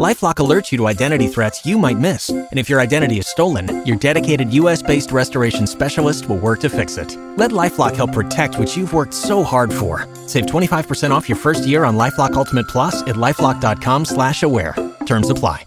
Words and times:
Lifelock 0.00 0.36
alerts 0.36 0.72
you 0.72 0.78
to 0.78 0.88
identity 0.88 1.28
threats 1.28 1.64
you 1.64 1.78
might 1.78 1.98
miss. 1.98 2.30
And 2.30 2.58
if 2.58 2.68
your 2.68 2.80
identity 2.80 3.18
is 3.18 3.28
stolen, 3.28 3.86
your 3.86 3.94
dedicated 3.94 4.52
US 4.54 4.82
based 4.82 5.12
restoration 5.12 5.68
specialist 5.68 6.28
will 6.28 6.38
work 6.38 6.58
to 6.60 6.68
fix 6.68 6.96
it. 6.96 7.16
Let 7.36 7.52
Lifelock 7.52 7.94
help 7.94 8.12
protect 8.12 8.58
what 8.58 8.76
you've 8.76 8.92
worked 8.92 9.14
so 9.14 9.44
hard 9.44 9.72
for. 9.72 10.08
Save 10.26 10.46
25% 10.46 11.12
off 11.12 11.28
your 11.28 11.38
first 11.38 11.64
year 11.64 11.84
on 11.84 11.96
Lifelock 11.96 12.32
Ultimate 12.32 12.66
Plus 12.66 13.02
at 13.02 13.14
lifelock.com 13.14 14.04
slash 14.04 14.42
aware. 14.42 14.74
Terms 15.06 15.30
apply. 15.30 15.64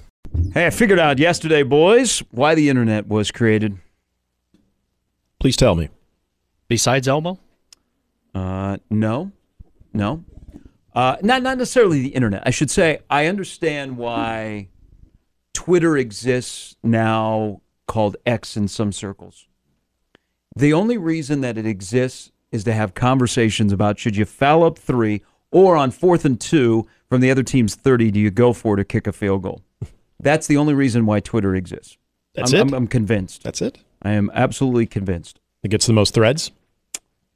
Hey, 0.54 0.68
I 0.68 0.72
figured 0.72 1.00
out 1.00 1.20
yesterday, 1.20 1.64
boys, 1.64 2.20
why 2.32 2.54
the 2.54 2.68
internet 2.68 3.08
was 3.08 3.32
created. 3.32 3.78
Please 5.40 5.56
tell 5.56 5.76
me. 5.76 5.88
Besides 6.68 7.08
Elmo? 7.08 7.40
Uh, 8.36 8.78
no, 8.90 9.32
no, 9.94 10.26
uh, 10.98 11.16
not 11.22 11.44
not 11.44 11.60
necessarily 11.60 12.02
the 12.02 12.10
internet. 12.10 12.42
I 12.44 12.50
should 12.50 12.72
say 12.72 13.02
I 13.08 13.28
understand 13.28 13.98
why 13.98 14.70
Twitter 15.54 15.96
exists 15.96 16.76
now, 16.82 17.62
called 17.86 18.18
X 18.26 18.58
in 18.58 18.68
some 18.68 18.92
circles. 18.92 19.48
The 20.56 20.74
only 20.74 20.98
reason 20.98 21.42
that 21.42 21.56
it 21.56 21.68
exists 21.68 22.32
is 22.52 22.64
to 22.64 22.74
have 22.74 22.96
conversations 22.96 23.72
about 23.72 24.00
should 24.00 24.16
you 24.16 24.26
foul 24.26 24.64
up 24.64 24.80
three 24.80 25.22
or 25.52 25.78
on 25.78 25.92
fourth 25.92 26.26
and 26.26 26.42
two 26.42 26.88
from 27.08 27.22
the 27.22 27.30
other 27.30 27.44
team's 27.44 27.76
thirty, 27.76 28.10
do 28.10 28.20
you 28.20 28.32
go 28.32 28.52
for 28.52 28.76
to 28.76 28.84
kick 28.84 29.06
a 29.06 29.14
field 29.14 29.44
goal? 29.44 29.62
That's 30.20 30.48
the 30.48 30.58
only 30.58 30.74
reason 30.74 31.06
why 31.06 31.20
Twitter 31.20 31.54
exists. 31.54 31.96
That's 32.34 32.54
I'm, 32.54 32.60
it? 32.60 32.62
I'm, 32.62 32.74
I'm 32.74 32.88
convinced. 32.88 33.44
That's 33.44 33.62
it? 33.62 33.78
I 34.02 34.14
am 34.14 34.32
absolutely 34.34 34.88
convinced. 34.88 35.40
It 35.62 35.70
gets 35.70 35.86
the 35.86 35.94
most 35.94 36.16
threads? 36.16 36.50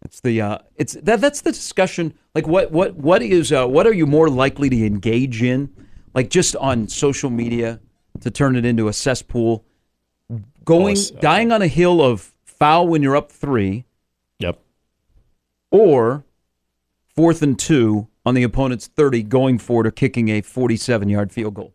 It's 0.03 0.19
the 0.21 0.41
uh, 0.41 0.57
it's 0.75 0.93
that 0.93 1.21
that's 1.21 1.41
the 1.41 1.51
discussion. 1.51 2.13
Like 2.33 2.47
what 2.47 2.71
what 2.71 2.95
what 2.95 3.21
is 3.21 3.51
uh, 3.51 3.67
what 3.67 3.85
are 3.85 3.93
you 3.93 4.05
more 4.07 4.29
likely 4.29 4.69
to 4.69 4.85
engage 4.85 5.43
in? 5.43 5.69
Like 6.13 6.29
just 6.29 6.55
on 6.55 6.87
social 6.87 7.29
media 7.29 7.79
to 8.21 8.31
turn 8.31 8.55
it 8.55 8.65
into 8.65 8.87
a 8.87 8.93
cesspool, 8.93 9.63
going 10.65 10.97
dying 11.19 11.51
on 11.51 11.61
a 11.61 11.67
hill 11.67 12.01
of 12.01 12.33
foul 12.43 12.87
when 12.87 13.01
you're 13.03 13.15
up 13.15 13.31
three, 13.31 13.85
Yep. 14.39 14.59
or 15.69 16.25
fourth 17.15 17.41
and 17.41 17.57
two 17.57 18.07
on 18.25 18.33
the 18.33 18.43
opponent's 18.43 18.87
thirty, 18.87 19.23
going 19.23 19.57
for 19.59 19.81
it 19.81 19.87
or 19.87 19.91
kicking 19.91 20.29
a 20.29 20.41
forty-seven 20.41 21.09
yard 21.09 21.31
field 21.31 21.53
goal. 21.53 21.73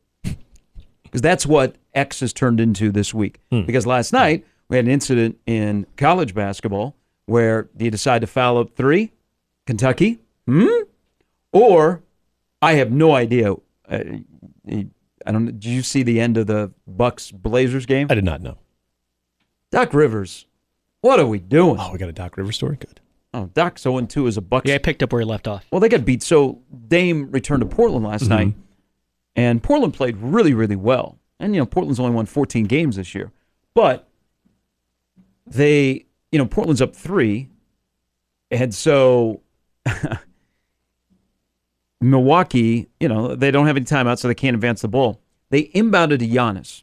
Because 1.04 1.22
that's 1.22 1.46
what 1.46 1.76
X 1.94 2.20
has 2.20 2.32
turned 2.32 2.60
into 2.60 2.90
this 2.90 3.14
week. 3.14 3.40
Because 3.50 3.86
last 3.86 4.12
night 4.12 4.44
we 4.68 4.76
had 4.76 4.84
an 4.84 4.90
incident 4.90 5.38
in 5.46 5.86
college 5.96 6.34
basketball 6.34 6.96
where 7.26 7.68
do 7.76 7.84
you 7.84 7.90
decide 7.90 8.20
to 8.22 8.26
foul 8.26 8.58
up 8.58 8.74
three, 8.74 9.12
Kentucky, 9.66 10.20
hmm? 10.46 10.66
or 11.52 12.02
I 12.62 12.74
have 12.74 12.90
no 12.90 13.14
idea. 13.14 13.52
Uh, 13.88 13.98
I 14.68 15.32
don't. 15.32 15.46
Did 15.46 15.64
you 15.64 15.82
see 15.82 16.02
the 16.02 16.20
end 16.20 16.36
of 16.36 16.46
the 16.46 16.72
Bucks 16.86 17.30
Blazers 17.30 17.86
game? 17.86 18.06
I 18.10 18.14
did 18.14 18.24
not 18.24 18.40
know. 18.40 18.58
Doc 19.70 19.92
Rivers, 19.92 20.46
what 21.00 21.20
are 21.20 21.26
we 21.26 21.38
doing? 21.38 21.76
Oh, 21.78 21.92
we 21.92 21.98
got 21.98 22.08
a 22.08 22.12
Doc 22.12 22.36
Rivers 22.36 22.56
story? 22.56 22.76
Good. 22.76 23.00
Oh, 23.34 23.50
Doc's 23.52 23.82
0 23.82 24.00
2 24.00 24.28
as 24.28 24.36
a 24.36 24.40
Bucks. 24.40 24.68
Yeah, 24.68 24.76
I 24.76 24.78
picked 24.78 25.02
up 25.02 25.12
where 25.12 25.20
he 25.20 25.26
left 25.26 25.46
off. 25.46 25.66
Well, 25.70 25.80
they 25.80 25.88
got 25.88 26.04
beat. 26.04 26.22
So 26.22 26.62
Dame 26.88 27.30
returned 27.30 27.60
to 27.60 27.66
Portland 27.66 28.04
last 28.04 28.28
night, 28.28 28.54
and 29.34 29.62
Portland 29.62 29.94
played 29.94 30.16
really, 30.16 30.54
really 30.54 30.76
well. 30.76 31.18
And 31.38 31.54
you 31.54 31.60
know, 31.60 31.66
Portland's 31.66 32.00
only 32.00 32.12
won 32.12 32.24
14 32.26 32.64
games 32.64 32.96
this 32.96 33.14
year, 33.14 33.30
but 33.74 34.08
they, 35.46 36.06
you 36.32 36.38
know, 36.38 36.46
Portland's 36.46 36.82
up 36.82 36.94
three, 36.94 37.48
and 38.50 38.74
so 38.74 39.40
Milwaukee, 42.00 42.88
you 43.00 43.08
know, 43.08 43.34
they 43.34 43.50
don't 43.50 43.66
have 43.66 43.76
any 43.76 43.86
timeout, 43.86 44.18
so 44.18 44.28
they 44.28 44.34
can't 44.34 44.54
advance 44.54 44.82
the 44.82 44.88
ball. 44.88 45.20
They 45.50 45.64
inbounded 45.68 46.18
to 46.18 46.28
Giannis, 46.28 46.82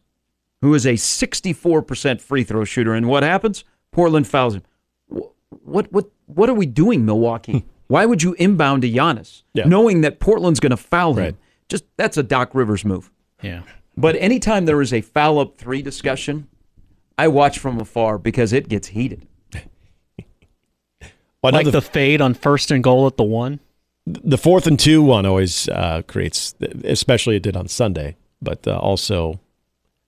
who 0.61 0.73
is 0.73 0.85
a 0.85 0.93
64% 0.93 2.21
free 2.21 2.43
throw 2.43 2.63
shooter, 2.65 2.93
and 2.93 3.07
what 3.07 3.23
happens? 3.23 3.63
Portland 3.91 4.27
fouls 4.27 4.55
him. 4.55 4.63
What 5.49 5.91
what 5.93 6.09
what 6.25 6.49
are 6.49 6.53
we 6.55 6.65
doing, 6.65 7.05
Milwaukee? 7.05 7.65
Why 7.87 8.05
would 8.05 8.23
you 8.23 8.33
inbound 8.39 8.81
to 8.81 8.89
Giannis, 8.89 9.43
Yeah. 9.53 9.65
knowing 9.65 10.01
that 10.01 10.19
Portland's 10.19 10.59
going 10.59 10.71
to 10.71 10.77
foul 10.77 11.13
him? 11.13 11.23
Right. 11.23 11.35
Just 11.69 11.85
that's 11.95 12.17
a 12.17 12.23
Doc 12.23 12.55
Rivers 12.55 12.83
move. 12.83 13.11
Yeah. 13.41 13.61
But 13.95 14.15
anytime 14.15 14.65
there 14.65 14.81
is 14.81 14.91
a 14.91 15.01
foul 15.01 15.37
up 15.37 15.57
three 15.57 15.83
discussion, 15.83 16.47
I 17.19 17.27
watch 17.27 17.59
from 17.59 17.79
afar 17.79 18.17
because 18.17 18.51
it 18.51 18.67
gets 18.67 18.87
heated. 18.87 19.27
Well, 21.43 21.51
Like 21.53 21.63
another- 21.63 21.79
the 21.79 21.85
fade 21.85 22.21
on 22.21 22.33
first 22.33 22.71
and 22.71 22.83
goal 22.83 23.05
at 23.07 23.17
the 23.17 23.23
one. 23.23 23.59
the 24.05 24.37
fourth 24.37 24.65
and 24.67 24.79
two 24.79 25.01
one 25.01 25.25
always 25.25 25.67
uh, 25.69 26.01
creates, 26.07 26.55
especially 26.83 27.35
it 27.37 27.43
did 27.43 27.55
on 27.57 27.67
Sunday, 27.67 28.15
but 28.41 28.65
uh, 28.67 28.77
also. 28.77 29.39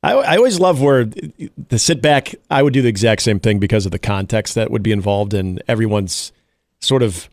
I, 0.03 0.11
I 0.13 0.37
always 0.37 0.59
love 0.59 0.81
where 0.81 1.05
the 1.05 1.79
sit 1.79 2.01
back. 2.01 2.35
I 2.49 2.61
would 2.61 2.73
do 2.73 2.81
the 2.81 2.89
exact 2.89 3.21
same 3.23 3.39
thing 3.39 3.57
because 3.59 3.85
of 3.85 3.91
the 3.91 3.99
context 3.99 4.53
that 4.55 4.69
would 4.69 4.83
be 4.83 4.91
involved, 4.91 5.33
and 5.33 5.61
everyone's 5.67 6.31
sort 6.79 7.01
of 7.03 7.27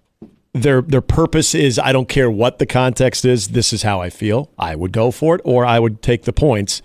their 0.55 0.81
their 0.83 1.01
purpose 1.03 1.55
is 1.55 1.79
I 1.79 1.93
don't 1.93 2.09
care 2.09 2.31
what 2.31 2.59
the 2.59 2.67
context 2.67 3.25
is. 3.25 3.49
This 3.49 3.73
is 3.73 3.83
how 3.83 4.01
I 4.01 4.09
feel. 4.11 4.51
I 4.59 4.75
would 4.75 4.93
go 4.93 5.11
for 5.11 5.35
it, 5.35 5.41
or 5.45 5.67
I 5.67 5.79
would 5.79 6.01
take 6.03 6.23
the 6.23 6.33
points. 6.33 6.81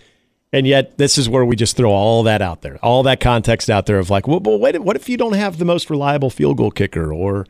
And 0.54 0.66
yet, 0.66 0.98
this 0.98 1.18
is 1.18 1.28
where 1.28 1.44
we 1.44 1.56
just 1.56 1.76
throw 1.76 1.92
all 1.92 2.24
that 2.24 2.42
out 2.42 2.62
there, 2.62 2.78
all 2.78 3.04
that 3.04 3.20
context 3.20 3.70
out 3.70 3.86
there 3.86 4.00
of 4.00 4.10
like, 4.10 4.28
well, 4.28 4.40
but 4.40 4.60
wait, 4.60 4.80
what 4.80 4.96
if 4.96 5.10
you 5.10 5.18
don't 5.18 5.34
have 5.34 5.58
the 5.58 5.66
most 5.66 5.90
reliable 5.90 6.30
field 6.30 6.58
goal 6.58 6.72
kicker, 6.72 7.12
or 7.14 7.46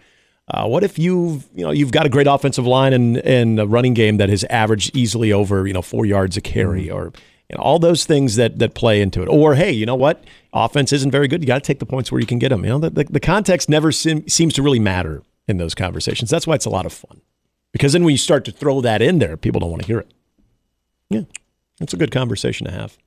uh, 0.49 0.65
what 0.67 0.83
if 0.83 0.97
you've 0.97 1.47
you 1.53 1.63
know 1.63 1.71
you've 1.71 1.91
got 1.91 2.05
a 2.05 2.09
great 2.09 2.27
offensive 2.27 2.65
line 2.65 2.93
and 2.93 3.17
and 3.17 3.59
a 3.59 3.67
running 3.67 3.93
game 3.93 4.17
that 4.17 4.29
has 4.29 4.43
averaged 4.45 4.95
easily 4.95 5.31
over 5.31 5.67
you 5.67 5.73
know 5.73 5.81
four 5.81 6.05
yards 6.05 6.37
a 6.37 6.41
carry, 6.41 6.89
or 6.89 7.13
you 7.49 7.57
know, 7.57 7.61
all 7.61 7.77
those 7.77 8.05
things 8.05 8.35
that 8.35 8.57
that 8.59 8.73
play 8.73 8.99
into 9.01 9.21
it. 9.21 9.27
Or 9.27 9.53
hey, 9.53 9.71
you 9.71 9.85
know 9.85 9.95
what, 9.95 10.23
offense 10.51 10.91
isn't 10.91 11.11
very 11.11 11.27
good. 11.27 11.41
You 11.41 11.47
got 11.47 11.63
to 11.63 11.67
take 11.67 11.79
the 11.79 11.85
points 11.85 12.11
where 12.11 12.19
you 12.19 12.27
can 12.27 12.39
get 12.39 12.49
them. 12.49 12.63
You 12.63 12.71
know, 12.71 12.79
the 12.79 12.89
the, 12.89 13.03
the 13.03 13.19
context 13.19 13.69
never 13.69 13.91
sim- 13.91 14.27
seems 14.27 14.53
to 14.55 14.63
really 14.63 14.79
matter 14.79 15.21
in 15.47 15.57
those 15.57 15.75
conversations. 15.75 16.31
That's 16.31 16.47
why 16.47 16.55
it's 16.55 16.65
a 16.65 16.71
lot 16.71 16.87
of 16.87 16.93
fun 16.93 17.21
because 17.73 17.93
then 17.93 18.03
when 18.03 18.11
you 18.11 18.17
start 18.17 18.43
to 18.45 18.51
throw 18.51 18.81
that 18.81 19.01
in 19.01 19.19
there, 19.19 19.37
people 19.37 19.59
don't 19.59 19.69
want 19.69 19.83
to 19.83 19.87
hear 19.87 19.99
it. 19.99 20.11
Yeah, 21.09 21.21
it's 21.79 21.93
a 21.93 21.97
good 21.97 22.11
conversation 22.11 22.65
to 22.65 22.71
have. 22.71 22.97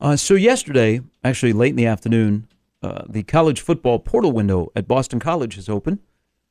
Uh, 0.00 0.16
so 0.16 0.34
yesterday, 0.34 1.00
actually 1.24 1.52
late 1.52 1.70
in 1.70 1.76
the 1.76 1.86
afternoon, 1.86 2.46
uh, 2.82 3.02
the 3.08 3.22
college 3.22 3.60
football 3.60 3.98
portal 3.98 4.32
window 4.32 4.70
at 4.76 4.86
Boston 4.86 5.18
College 5.18 5.56
is 5.56 5.68
open. 5.68 6.00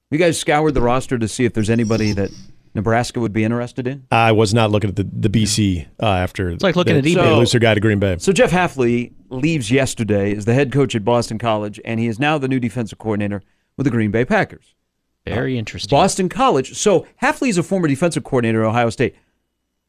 You 0.09 0.17
guys 0.17 0.39
scoured 0.39 0.73
the 0.73 0.81
roster 0.81 1.17
to 1.17 1.27
see 1.27 1.45
if 1.45 1.53
there's 1.53 1.69
anybody 1.69 2.13
that 2.13 2.31
Nebraska 2.73 3.19
would 3.19 3.33
be 3.33 3.43
interested 3.43 3.87
in. 3.87 4.05
I 4.11 4.31
was 4.31 4.53
not 4.53 4.69
looking 4.71 4.89
at 4.89 4.95
the, 4.95 5.03
the 5.03 5.29
BC 5.29 5.87
uh, 6.01 6.05
after 6.05 6.49
it's 6.49 6.63
like 6.63 6.75
looking 6.75 6.97
at 6.97 7.03
eBay. 7.03 7.15
They 7.15 7.35
lose 7.35 7.51
their 7.51 7.59
guy 7.59 7.73
to 7.73 7.79
Green 7.79 7.99
Bay. 7.99 8.17
So 8.19 8.33
Jeff 8.33 8.51
Hafley 8.51 9.13
leaves 9.29 9.71
yesterday 9.71 10.35
as 10.35 10.45
the 10.45 10.53
head 10.53 10.71
coach 10.71 10.95
at 10.95 11.05
Boston 11.05 11.37
College, 11.37 11.79
and 11.85 11.99
he 11.99 12.07
is 12.07 12.19
now 12.19 12.37
the 12.37 12.47
new 12.47 12.59
defensive 12.59 12.97
coordinator 12.97 13.41
with 13.77 13.85
the 13.85 13.91
Green 13.91 14.11
Bay 14.11 14.25
Packers. 14.25 14.75
Very 15.25 15.57
interesting. 15.57 15.89
Boston 15.89 16.29
College. 16.29 16.75
So 16.75 17.07
Hafley 17.21 17.49
is 17.49 17.57
a 17.57 17.63
former 17.63 17.87
defensive 17.87 18.23
coordinator 18.23 18.63
at 18.63 18.67
Ohio 18.67 18.89
State. 18.91 19.15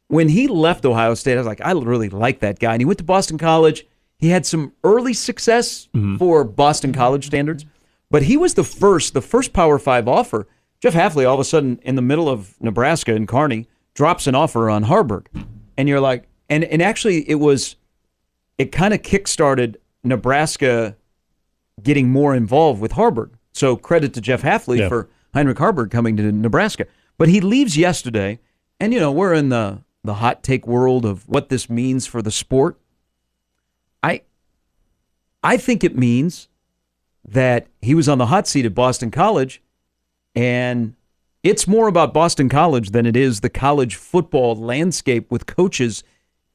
When 0.08 0.28
he 0.28 0.46
left 0.46 0.84
Ohio 0.84 1.14
State, 1.14 1.34
I 1.34 1.38
was 1.38 1.46
like, 1.46 1.60
I 1.60 1.72
really 1.72 2.08
like 2.08 2.40
that 2.40 2.58
guy. 2.58 2.72
And 2.72 2.80
he 2.80 2.84
went 2.84 2.98
to 2.98 3.04
Boston 3.04 3.38
College. 3.38 3.86
He 4.18 4.28
had 4.28 4.46
some 4.46 4.72
early 4.84 5.12
success 5.12 5.88
mm-hmm. 5.94 6.16
for 6.16 6.44
Boston 6.44 6.92
College 6.92 7.26
standards, 7.26 7.66
but 8.10 8.22
he 8.22 8.36
was 8.36 8.54
the 8.54 8.64
first, 8.64 9.14
the 9.14 9.20
first 9.20 9.52
Power 9.52 9.78
Five 9.78 10.08
offer. 10.08 10.46
Jeff 10.80 10.94
Hafley, 10.94 11.26
all 11.26 11.34
of 11.34 11.40
a 11.40 11.44
sudden, 11.44 11.80
in 11.82 11.96
the 11.96 12.02
middle 12.02 12.28
of 12.28 12.54
Nebraska 12.60 13.14
and 13.14 13.26
Kearney, 13.26 13.66
drops 13.94 14.26
an 14.26 14.34
offer 14.34 14.70
on 14.70 14.84
Haarberg, 14.84 15.26
and 15.76 15.88
you're 15.88 16.00
like, 16.00 16.28
and 16.48 16.64
and 16.64 16.82
actually, 16.82 17.28
it 17.28 17.36
was, 17.36 17.76
it 18.58 18.72
kind 18.72 18.94
of 18.94 19.02
kickstarted 19.02 19.76
Nebraska 20.04 20.96
getting 21.82 22.10
more 22.10 22.34
involved 22.34 22.80
with 22.80 22.92
Haarberg. 22.92 23.30
So 23.52 23.76
credit 23.76 24.14
to 24.14 24.20
Jeff 24.20 24.42
Hafley 24.42 24.78
Yeah. 24.78 24.88
for 24.88 25.08
Heinrich 25.34 25.58
Haarberg 25.58 25.90
coming 25.90 26.16
to 26.18 26.30
Nebraska. 26.30 26.86
But 27.18 27.28
he 27.28 27.40
leaves 27.40 27.76
yesterday, 27.76 28.38
and 28.78 28.92
you 28.92 29.00
know 29.00 29.10
we're 29.10 29.34
in 29.34 29.48
the 29.48 29.82
the 30.06 30.14
hot 30.14 30.42
take 30.42 30.66
world 30.66 31.04
of 31.04 31.28
what 31.28 31.48
this 31.48 31.68
means 31.68 32.06
for 32.06 32.22
the 32.22 32.30
sport. 32.30 32.78
I 34.02 34.22
I 35.42 35.56
think 35.56 35.84
it 35.84 35.96
means 35.96 36.48
that 37.28 37.66
he 37.80 37.94
was 37.94 38.08
on 38.08 38.18
the 38.18 38.26
hot 38.26 38.46
seat 38.46 38.64
at 38.64 38.74
Boston 38.74 39.10
College, 39.10 39.62
and 40.34 40.94
it's 41.42 41.68
more 41.68 41.88
about 41.88 42.14
Boston 42.14 42.48
College 42.48 42.90
than 42.90 43.06
it 43.06 43.16
is 43.16 43.40
the 43.40 43.48
college 43.48 43.96
football 43.96 44.56
landscape 44.56 45.30
with 45.30 45.46
coaches 45.46 46.02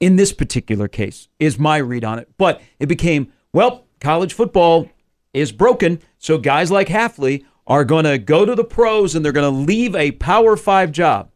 in 0.02 0.16
this 0.16 0.34
particular 0.34 0.88
case, 0.88 1.30
is 1.40 1.60
my 1.60 1.78
read 1.78 2.04
on 2.04 2.20
it. 2.20 2.28
But 2.38 2.62
it 2.80 2.88
became, 2.88 3.32
well, 3.54 3.86
college 4.00 4.34
football 4.34 4.90
is 5.34 5.52
broken, 5.52 6.02
so 6.18 6.38
guys 6.38 6.72
like 6.72 6.88
Hafley 6.88 7.46
are 7.68 7.86
going 7.86 8.06
to 8.06 8.18
go 8.18 8.44
to 8.44 8.56
the 8.56 8.64
pros 8.64 9.16
and 9.16 9.24
they're 9.24 9.32
going 9.32 9.54
to 9.54 9.62
leave 9.66 9.96
a 9.96 10.12
Power 10.12 10.58
Five 10.58 10.92
job. 10.92 11.31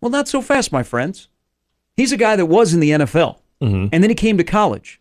Well, 0.00 0.10
not 0.10 0.28
so 0.28 0.40
fast, 0.42 0.72
my 0.72 0.82
friends. 0.82 1.28
He's 1.96 2.12
a 2.12 2.16
guy 2.16 2.36
that 2.36 2.46
was 2.46 2.72
in 2.74 2.80
the 2.80 2.90
NFL, 2.90 3.38
and 3.92 4.02
then 4.02 4.08
he 4.10 4.14
came 4.14 4.38
to 4.38 4.44
college. 4.44 5.00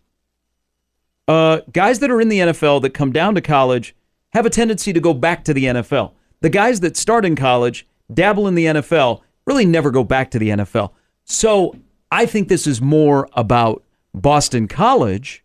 Uh, 1.27 1.59
guys 1.71 1.99
that 1.99 2.09
are 2.09 2.21
in 2.21 2.29
the 2.29 2.39
NFL 2.39 2.81
that 2.81 2.94
come 2.94 3.11
down 3.11 3.35
to 3.35 3.41
college 3.41 3.95
have 4.33 4.45
a 4.45 4.49
tendency 4.49 4.94
to 4.94 4.99
go 4.99 5.13
back 5.13 5.44
to 5.45 5.53
the 5.53 5.65
NFL. 5.65 6.13
The 6.41 6.49
guys 6.49 6.79
that 6.79 6.95
start 6.97 7.25
in 7.25 7.35
college, 7.35 7.85
dabble 8.13 8.47
in 8.47 8.55
the 8.55 8.65
NFL, 8.65 9.21
really 9.45 9.65
never 9.65 9.91
go 9.91 10.03
back 10.03 10.31
to 10.31 10.39
the 10.39 10.49
NFL. 10.49 10.91
So 11.25 11.75
I 12.11 12.25
think 12.25 12.47
this 12.47 12.65
is 12.65 12.81
more 12.81 13.27
about 13.33 13.83
Boston 14.13 14.67
College 14.67 15.44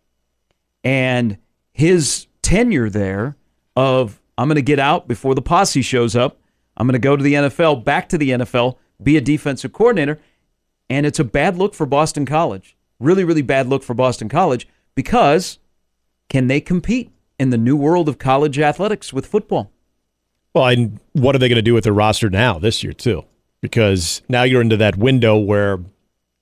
and 0.83 1.37
his 1.71 2.27
tenure 2.41 2.89
there 2.89 3.35
of 3.75 4.21
I'm 4.37 4.47
going 4.47 4.55
to 4.55 4.61
get 4.61 4.79
out 4.79 5.07
before 5.07 5.35
the 5.35 5.41
posse 5.41 5.81
shows 5.81 6.15
up. 6.15 6.37
I'm 6.77 6.87
going 6.87 6.93
to 6.93 6.99
go 6.99 7.15
to 7.15 7.23
the 7.23 7.33
NFL, 7.33 7.83
back 7.83 8.09
to 8.09 8.17
the 8.17 8.31
NFL, 8.31 8.77
be 9.03 9.17
a 9.17 9.21
defensive 9.21 9.73
coordinator. 9.73 10.19
And 10.89 11.05
it's 11.05 11.19
a 11.19 11.23
bad 11.23 11.57
look 11.57 11.73
for 11.73 11.85
Boston 11.85 12.25
College. 12.25 12.75
Really, 12.99 13.23
really 13.23 13.41
bad 13.41 13.67
look 13.67 13.83
for 13.83 13.93
Boston 13.93 14.29
College 14.29 14.67
because 14.95 15.59
can 16.29 16.47
they 16.47 16.61
compete 16.61 17.11
in 17.39 17.49
the 17.49 17.57
new 17.57 17.75
world 17.75 18.07
of 18.07 18.17
college 18.17 18.59
athletics 18.59 19.11
with 19.11 19.25
football? 19.25 19.71
Well, 20.53 20.67
and 20.67 20.99
what 21.13 21.35
are 21.35 21.39
they 21.39 21.49
going 21.49 21.57
to 21.57 21.63
do 21.63 21.73
with 21.73 21.83
their 21.83 21.93
roster 21.93 22.29
now 22.29 22.59
this 22.59 22.83
year 22.83 22.93
too? 22.93 23.25
Because 23.61 24.21
now 24.29 24.43
you're 24.43 24.61
into 24.61 24.77
that 24.77 24.97
window 24.97 25.37
where 25.37 25.79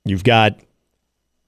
you've 0.06 0.24
got 0.24 0.60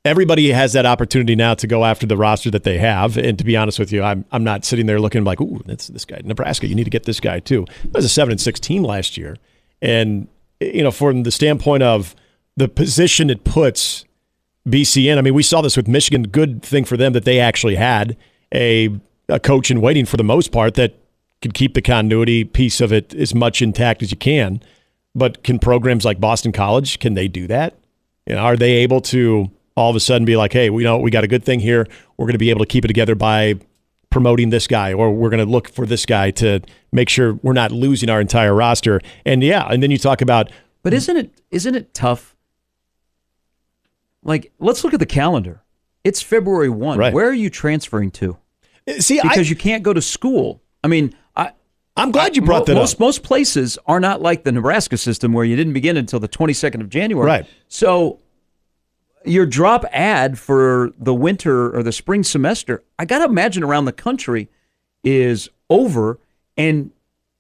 everybody 0.06 0.52
has 0.52 0.74
that 0.74 0.86
opportunity 0.86 1.36
now 1.36 1.54
to 1.56 1.68
go 1.68 1.86
after 1.86 2.06
the 2.06 2.18
roster 2.18 2.52
that 2.52 2.64
they 2.64 2.78
have. 2.78 3.18
And 3.18 3.38
to 3.38 3.44
be 3.44 3.56
honest 3.56 3.80
with 3.80 3.92
you, 3.92 4.04
I'm 4.04 4.26
I'm 4.32 4.44
not 4.44 4.66
sitting 4.66 4.86
there 4.86 5.00
looking 5.00 5.24
like, 5.24 5.42
ooh, 5.42 5.62
that's 5.66 5.88
this 5.88 6.06
guy, 6.06 6.22
Nebraska. 6.24 6.68
You 6.68 6.76
need 6.76 6.86
to 6.86 6.90
get 6.90 7.04
this 7.04 7.20
guy 7.20 7.40
too. 7.40 7.66
It 7.84 7.94
was 7.94 8.06
a 8.06 8.10
seven 8.10 8.32
and 8.32 8.42
six 8.42 8.60
team 8.60 8.84
last 8.84 9.18
year, 9.18 9.38
and 9.82 10.28
you 10.72 10.84
know, 10.84 10.92
from 10.92 11.24
the 11.24 11.32
standpoint 11.32 11.84
of 11.84 12.16
the 12.56 12.68
position 12.68 13.30
it 13.30 13.44
puts 13.44 14.06
BC 14.68 15.12
in. 15.12 15.18
I 15.18 15.22
mean, 15.22 15.34
we 15.34 15.44
saw 15.44 15.62
this 15.62 15.76
with 15.76 15.88
Michigan. 15.88 16.24
Good 16.24 16.64
thing 16.64 16.86
for 16.86 16.98
them 16.98 17.14
that 17.14 17.26
they 17.26 17.40
actually 17.40 17.76
had 17.76 18.16
a 18.54 18.90
a 19.30 19.40
coach 19.40 19.72
in 19.72 19.82
waiting 19.82 20.06
for 20.06 20.18
the 20.18 20.24
most 20.24 20.52
part 20.52 20.74
that 20.76 20.96
could 21.42 21.54
keep 21.54 21.74
the 21.74 21.82
continuity 21.82 22.44
piece 22.44 22.82
of 22.82 22.92
it 22.92 23.14
as 23.16 23.34
much 23.34 23.62
intact 23.62 24.02
as 24.02 24.12
you 24.12 24.18
can. 24.18 24.62
But 25.16 25.44
can 25.44 25.60
programs 25.60 26.06
like 26.06 26.20
Boston 26.20 26.52
College 26.52 27.00
can 27.00 27.14
they 27.14 27.28
do 27.28 27.48
that? 27.48 27.78
You 28.26 28.36
know, 28.36 28.42
are 28.42 28.58
they 28.58 28.72
able 28.74 29.02
to 29.02 29.50
all 29.76 29.90
of 29.90 29.96
a 29.96 30.00
sudden 30.00 30.26
be 30.26 30.36
like, 30.36 30.54
hey, 30.54 30.70
we 30.70 30.84
know 30.84 30.98
we 30.98 31.12
got 31.12 31.24
a 31.24 31.28
good 31.28 31.44
thing 31.44 31.60
here. 31.60 31.88
We're 32.18 32.26
going 32.26 32.34
to 32.34 32.40
be 32.40 32.50
able 32.50 32.60
to 32.60 32.66
keep 32.66 32.86
it 32.86 32.88
together 32.88 33.16
by 33.16 33.56
promoting 34.14 34.52
this 34.52 34.68
guy, 34.68 34.94
or 34.94 35.12
we're 35.12 35.32
going 35.32 35.44
to 35.44 35.52
look 35.52 35.68
for 35.68 35.88
this 35.88 36.06
guy 36.06 36.30
to 36.30 36.60
make 36.92 37.10
sure 37.10 37.34
we're 37.42 37.52
not 37.52 37.72
losing 37.72 38.12
our 38.12 38.22
entire 38.22 38.54
roster. 38.54 39.02
And 39.26 39.42
yeah, 39.42 39.66
and 39.66 39.82
then 39.82 39.90
you 39.90 39.98
talk 39.98 40.22
about, 40.22 40.52
But 40.84 40.94
isn't 40.94 41.18
it 41.18 41.32
isn't 41.50 41.74
it 41.74 41.96
tough? 41.96 42.36
Like, 44.22 44.54
let's 44.60 44.84
look 44.84 44.94
at 44.94 45.00
the 45.00 45.08
calendar. 45.08 45.64
It's 46.04 46.22
February 46.22 46.70
one. 46.70 47.00
Right. 47.00 47.12
Where 47.12 47.28
are 47.28 47.34
you 47.34 47.50
transferring 47.50 48.12
to? 48.12 48.38
Uh, 48.88 49.00
see, 49.00 49.20
I, 49.20 49.24
Because 49.24 49.50
you 49.50 49.56
can't 49.56 49.82
go 49.82 49.94
to 49.94 50.02
school. 50.02 50.62
I 50.84 50.88
mean, 50.90 51.16
I, 51.36 51.52
I'm 51.98 52.12
glad 52.12 52.36
you 52.36 52.44
brought 52.44 52.60
mo- 52.60 52.66
that 52.66 52.76
most 52.76 52.96
up. 52.96 53.00
most 53.00 53.24
places 53.24 53.80
are 53.88 54.00
not 54.00 54.22
like 54.22 54.44
the 54.44 54.52
Nebraska 54.52 54.98
system 54.98 55.34
where 55.34 55.44
you 55.44 55.56
didn't 55.56 55.74
begin 55.74 55.98
until 55.98 56.20
the 56.20 56.30
22nd 56.30 56.82
of 56.82 56.90
January. 56.90 57.26
Right. 57.26 57.46
So 57.68 58.20
your 59.26 59.46
drop 59.46 59.86
ad 59.92 60.38
for 60.38 60.92
the 60.98 61.14
winter 61.14 61.76
or 61.76 61.84
the 61.84 61.92
spring 61.92 62.24
semester, 62.24 62.84
I 63.00 63.06
got 63.06 63.20
to 63.20 63.26
imagine 63.26 63.64
around 63.64 63.86
the 63.86 63.94
country 63.94 64.50
is 65.04 65.50
over 65.70 66.20
and 66.58 66.92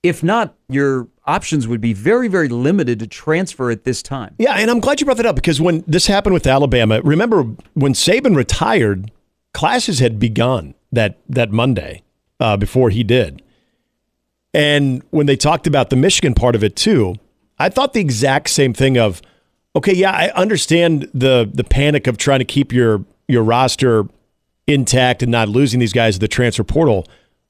if 0.01 0.21
not 0.21 0.55
your 0.67 1.07
options 1.25 1.67
would 1.67 1.79
be 1.79 1.93
very 1.93 2.27
very 2.27 2.49
limited 2.49 2.99
to 2.99 3.07
transfer 3.07 3.71
at 3.71 3.85
this 3.85 4.01
time. 4.03 4.35
Yeah, 4.37 4.55
and 4.55 4.69
I'm 4.69 4.79
glad 4.79 4.99
you 4.99 5.05
brought 5.05 5.17
that 5.17 5.25
up 5.25 5.35
because 5.35 5.61
when 5.61 5.83
this 5.87 6.07
happened 6.07 6.33
with 6.33 6.45
Alabama, 6.45 7.01
remember 7.01 7.43
when 7.73 7.93
Saban 7.93 8.35
retired, 8.35 9.11
classes 9.53 9.99
had 9.99 10.19
begun 10.19 10.73
that 10.91 11.19
that 11.29 11.51
Monday 11.51 12.03
uh, 12.39 12.57
before 12.57 12.89
he 12.89 13.03
did. 13.03 13.41
And 14.53 15.01
when 15.09 15.25
they 15.25 15.35
talked 15.35 15.65
about 15.65 15.89
the 15.89 15.95
Michigan 15.95 16.33
part 16.33 16.55
of 16.55 16.63
it 16.63 16.75
too, 16.75 17.15
I 17.57 17.69
thought 17.69 17.93
the 17.93 18.01
exact 18.01 18.49
same 18.49 18.73
thing 18.73 18.97
of, 18.97 19.21
okay, 19.75 19.93
yeah, 19.93 20.11
I 20.11 20.29
understand 20.29 21.09
the 21.13 21.49
the 21.51 21.63
panic 21.63 22.07
of 22.07 22.17
trying 22.17 22.39
to 22.39 22.45
keep 22.45 22.71
your 22.71 23.03
your 23.27 23.43
roster 23.43 24.05
intact 24.67 25.21
and 25.23 25.31
not 25.31 25.49
losing 25.49 25.79
these 25.79 25.93
guys 25.93 26.15
to 26.15 26.19
the 26.19 26.27
transfer 26.27 26.63
portal. 26.63 27.07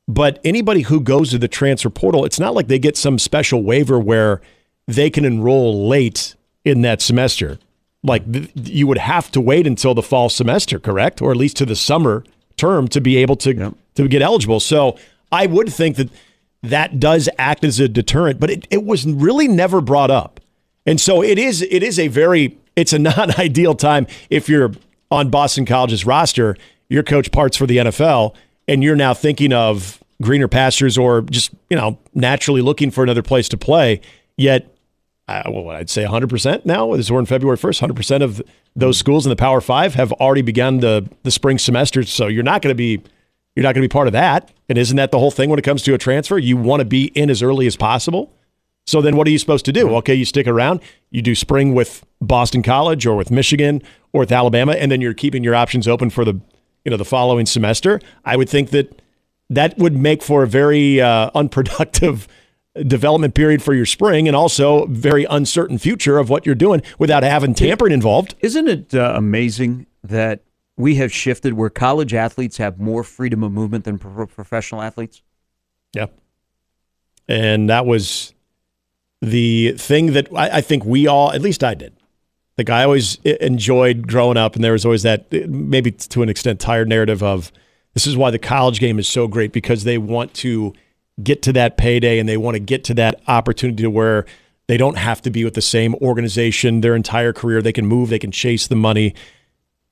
But 0.08 0.40
anybody 0.44 0.82
who 0.82 1.00
goes 1.00 1.30
to 1.30 1.38
the 1.38 1.48
transfer 1.48 1.90
portal, 1.90 2.26
it's 2.26 2.40
not 2.40 2.54
like 2.54 2.68
they 2.68 2.80
get 2.80 2.98
some 2.98 3.18
special 3.18 3.64
waiver 3.64 4.00
where 4.00 4.42
they 4.88 5.10
can 5.10 5.24
enroll 5.24 5.88
late 5.88 6.36
in 6.66 6.82
that 6.82 7.02
semester. 7.02 7.58
Like 8.04 8.30
th- 8.32 8.52
you 8.56 8.86
would 8.88 8.98
have 8.98 9.32
to 9.32 9.40
wait 9.40 9.66
until 9.66 9.94
the 9.94 10.04
fall 10.04 10.30
semester, 10.30 10.78
correct? 10.80 11.22
Or 11.22 11.32
at 11.32 11.38
least 11.38 11.56
to 11.58 11.66
the 11.66 11.76
summer 11.76 12.26
term 12.58 12.88
to 12.90 13.00
be 13.00 13.18
able 13.18 13.36
to 13.38 13.74
to 13.96 14.08
get 14.08 14.22
eligible. 14.22 14.60
So 14.60 14.98
I 15.32 15.46
would 15.46 15.72
think 15.72 15.96
that 15.98 16.10
that 16.64 17.00
does 17.00 17.30
act 17.38 17.64
as 17.64 17.80
a 17.80 17.88
deterrent, 17.88 18.40
but 18.40 18.50
it, 18.50 18.68
it 18.70 18.84
was 18.84 19.06
really 19.06 19.48
never 19.48 19.82
brought 19.82 20.12
up. 20.12 20.33
And 20.86 21.00
so 21.00 21.24
it 21.24 21.38
is 21.38 21.62
it 21.62 21.84
is 21.84 22.00
a 22.00 22.08
very 22.08 22.58
it's 22.76 22.94
a 22.94 23.00
not 23.00 23.40
ideal 23.40 23.76
time 23.76 24.08
if 24.30 24.50
you're 24.50 24.72
on 25.12 25.30
Boston 25.30 25.66
College's 25.66 26.06
roster, 26.06 26.58
your 26.90 27.04
coach 27.04 27.32
parts 27.32 27.56
for 27.56 27.68
the 27.68 27.78
NFL, 27.78 28.36
and 28.68 28.84
you're 28.84 28.96
now 28.96 29.14
thinking 29.14 29.54
of 29.54 30.04
greener 30.22 30.48
pastures 30.48 30.98
or 30.98 31.22
just, 31.22 31.52
you 31.70 31.78
know, 31.78 32.00
naturally 32.14 32.62
looking 32.62 32.90
for 32.90 33.04
another 33.04 33.22
place 33.22 33.50
to 33.50 33.58
play. 33.58 34.02
Yet 34.38 34.74
uh, 35.28 35.44
well, 35.48 35.70
I'd 35.70 35.90
say 35.90 36.04
100% 36.04 36.66
now, 36.66 36.94
as 36.94 37.10
we're 37.10 37.20
in 37.20 37.26
February 37.26 37.58
1st, 37.58 37.90
100% 37.90 38.24
of 38.24 38.42
those 38.76 38.98
schools 38.98 39.26
in 39.26 39.30
the 39.30 39.38
Power 39.38 39.62
Five 39.62 39.94
have 39.94 40.12
already 40.14 40.42
begun 40.42 40.80
the, 40.80 41.10
the 41.24 41.32
spring 41.32 41.58
semester. 41.58 42.04
So 42.04 42.28
you're 42.28 42.44
not 42.44 42.62
going 42.62 42.72
to 42.72 42.76
be 42.76 43.02
you're 43.56 43.64
not 43.64 43.76
going 43.76 43.84
to 43.84 43.88
be 43.88 43.92
part 43.92 44.08
of 44.08 44.14
that. 44.14 44.52
And 44.68 44.80
isn't 44.80 44.98
that 44.98 45.12
the 45.12 45.20
whole 45.20 45.30
thing 45.30 45.50
when 45.50 45.60
it 45.60 45.62
comes 45.62 45.84
to 45.84 45.94
a 45.94 45.98
transfer? 45.98 46.40
You 46.40 46.58
want 46.58 46.80
to 46.80 46.86
be 46.86 47.06
in 47.14 47.30
as 47.30 47.44
early 47.44 47.68
as 47.68 47.76
possible. 47.76 48.34
So 48.86 49.02
then 49.02 49.16
what 49.16 49.28
are 49.28 49.30
you 49.30 49.38
supposed 49.38 49.66
to 49.66 49.74
do? 49.74 49.96
Okay, 49.98 50.14
you 50.14 50.26
stick 50.26 50.48
around, 50.48 50.82
you 51.10 51.22
do 51.22 51.36
spring 51.36 51.74
with 51.74 52.06
Boston 52.22 52.62
College 52.62 53.06
or 53.06 53.16
with 53.16 53.32
Michigan 53.32 53.82
or 54.12 54.20
with 54.22 54.32
Alabama, 54.32 54.74
and 54.74 54.92
then 54.92 55.02
you're 55.02 55.14
keeping 55.14 55.44
your 55.44 55.56
options 55.56 55.88
open 55.88 56.10
for 56.10 56.26
the 56.26 56.40
you 56.86 56.90
know 56.90 56.98
the 56.98 57.06
following 57.06 57.46
semester. 57.46 58.00
I 58.26 58.36
would 58.36 58.50
think 58.50 58.72
that 58.72 59.02
that 59.50 59.78
would 59.78 59.96
make 59.96 60.22
for 60.22 60.44
a 60.44 60.48
very 60.48 61.00
uh, 61.00 61.30
unproductive 61.34 62.28
development 62.88 63.36
period 63.36 63.62
for 63.62 63.74
your 63.74 63.86
spring 63.86 64.28
and 64.28 64.36
also 64.36 64.86
very 64.88 65.26
uncertain 65.26 65.78
future 65.78 66.18
of 66.18 66.30
what 66.30 66.46
you're 66.46 66.56
doing 66.56 66.82
without 66.98 67.24
having 67.24 67.54
tampering 67.54 67.94
involved. 67.94 68.36
Isn't 68.40 68.68
it 68.68 68.96
uh, 68.96 69.14
amazing 69.16 69.86
that 70.04 70.42
we 70.76 70.96
have 70.96 71.14
shifted 71.14 71.54
where 71.54 71.70
college 71.70 72.14
athletes 72.14 72.58
have 72.58 72.80
more 72.80 73.04
freedom 73.04 73.44
of 73.44 73.52
movement 73.52 73.86
than 73.86 74.00
pro- 74.00 74.26
professional 74.26 74.82
athletes? 74.82 75.22
Yeah. 75.94 76.08
And 77.28 77.70
that 77.70 77.86
was 77.86 78.34
the 79.24 79.72
thing 79.78 80.14
that 80.14 80.28
I, 80.36 80.58
I 80.58 80.62
think 80.62 80.84
we 80.84 81.08
all, 81.08 81.32
at 81.32 81.42
least 81.42 81.64
I 81.64 81.74
did. 81.74 81.94
Like 82.58 82.70
I 82.70 82.84
always 82.84 83.16
enjoyed 83.24 84.08
growing 84.08 84.38
up, 84.38 84.56
and 84.56 84.64
there 84.64 84.74
was 84.74 84.86
always 84.86 85.04
that, 85.04 85.32
maybe 85.50 85.92
to 85.92 86.22
an 86.22 86.30
extent, 86.30 86.60
tired 86.60 86.88
narrative 86.90 87.24
of 87.24 87.52
this 87.94 88.06
is 88.06 88.18
why 88.18 88.30
the 88.32 88.38
college 88.38 88.80
game 88.80 89.00
is 89.00 89.08
so 89.08 89.28
great 89.28 89.52
because 89.54 89.86
they 89.86 89.98
want 89.98 90.34
to 90.36 90.74
get 91.24 91.42
to 91.44 91.54
that 91.54 91.78
payday 91.78 92.20
and 92.20 92.28
they 92.28 92.38
want 92.38 92.56
to 92.56 92.60
get 92.60 92.84
to 92.86 92.94
that 92.96 93.22
opportunity 93.28 93.82
to 93.84 93.90
where 93.90 94.26
they 94.68 94.78
don't 94.78 94.98
have 94.98 95.22
to 95.22 95.30
be 95.30 95.44
with 95.44 95.54
the 95.54 95.62
same 95.62 95.96
organization 95.96 96.82
their 96.82 96.96
entire 96.96 97.34
career. 97.34 97.62
They 97.62 97.74
can 97.74 97.86
move, 97.86 98.10
they 98.10 98.20
can 98.20 98.32
chase 98.32 98.68
the 98.68 98.76
money. 98.76 99.16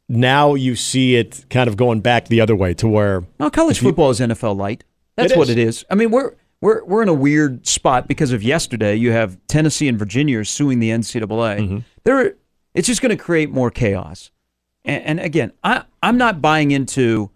Now 0.09 0.55
you 0.55 0.75
see 0.75 1.15
it 1.15 1.45
kind 1.49 1.67
of 1.67 1.77
going 1.77 2.01
back 2.01 2.27
the 2.27 2.41
other 2.41 2.55
way 2.55 2.73
to 2.75 2.87
where 2.87 3.23
No, 3.39 3.49
college 3.49 3.79
football 3.79 4.09
is 4.09 4.19
NFL 4.19 4.57
light. 4.57 4.83
That's 5.15 5.35
what 5.35 5.49
is. 5.49 5.51
it 5.51 5.57
is. 5.57 5.85
I 5.89 5.95
mean, 5.95 6.11
we're 6.11 6.33
we're 6.61 6.83
we're 6.85 7.01
in 7.01 7.09
a 7.09 7.13
weird 7.13 7.65
spot 7.67 8.07
because 8.07 8.31
of 8.31 8.41
yesterday. 8.43 8.95
You 8.95 9.11
have 9.11 9.37
Tennessee 9.47 9.87
and 9.87 9.97
Virginia 9.99 10.45
suing 10.45 10.79
the 10.79 10.89
NCAA. 10.91 11.25
Mm-hmm. 11.59 11.77
There, 12.03 12.35
it's 12.73 12.87
just 12.87 13.01
going 13.01 13.15
to 13.15 13.21
create 13.21 13.49
more 13.51 13.69
chaos. 13.71 14.31
And, 14.85 15.03
and 15.03 15.19
again, 15.19 15.51
I 15.63 15.83
I'm 16.01 16.17
not 16.17 16.41
buying 16.41 16.71
into 16.71 17.29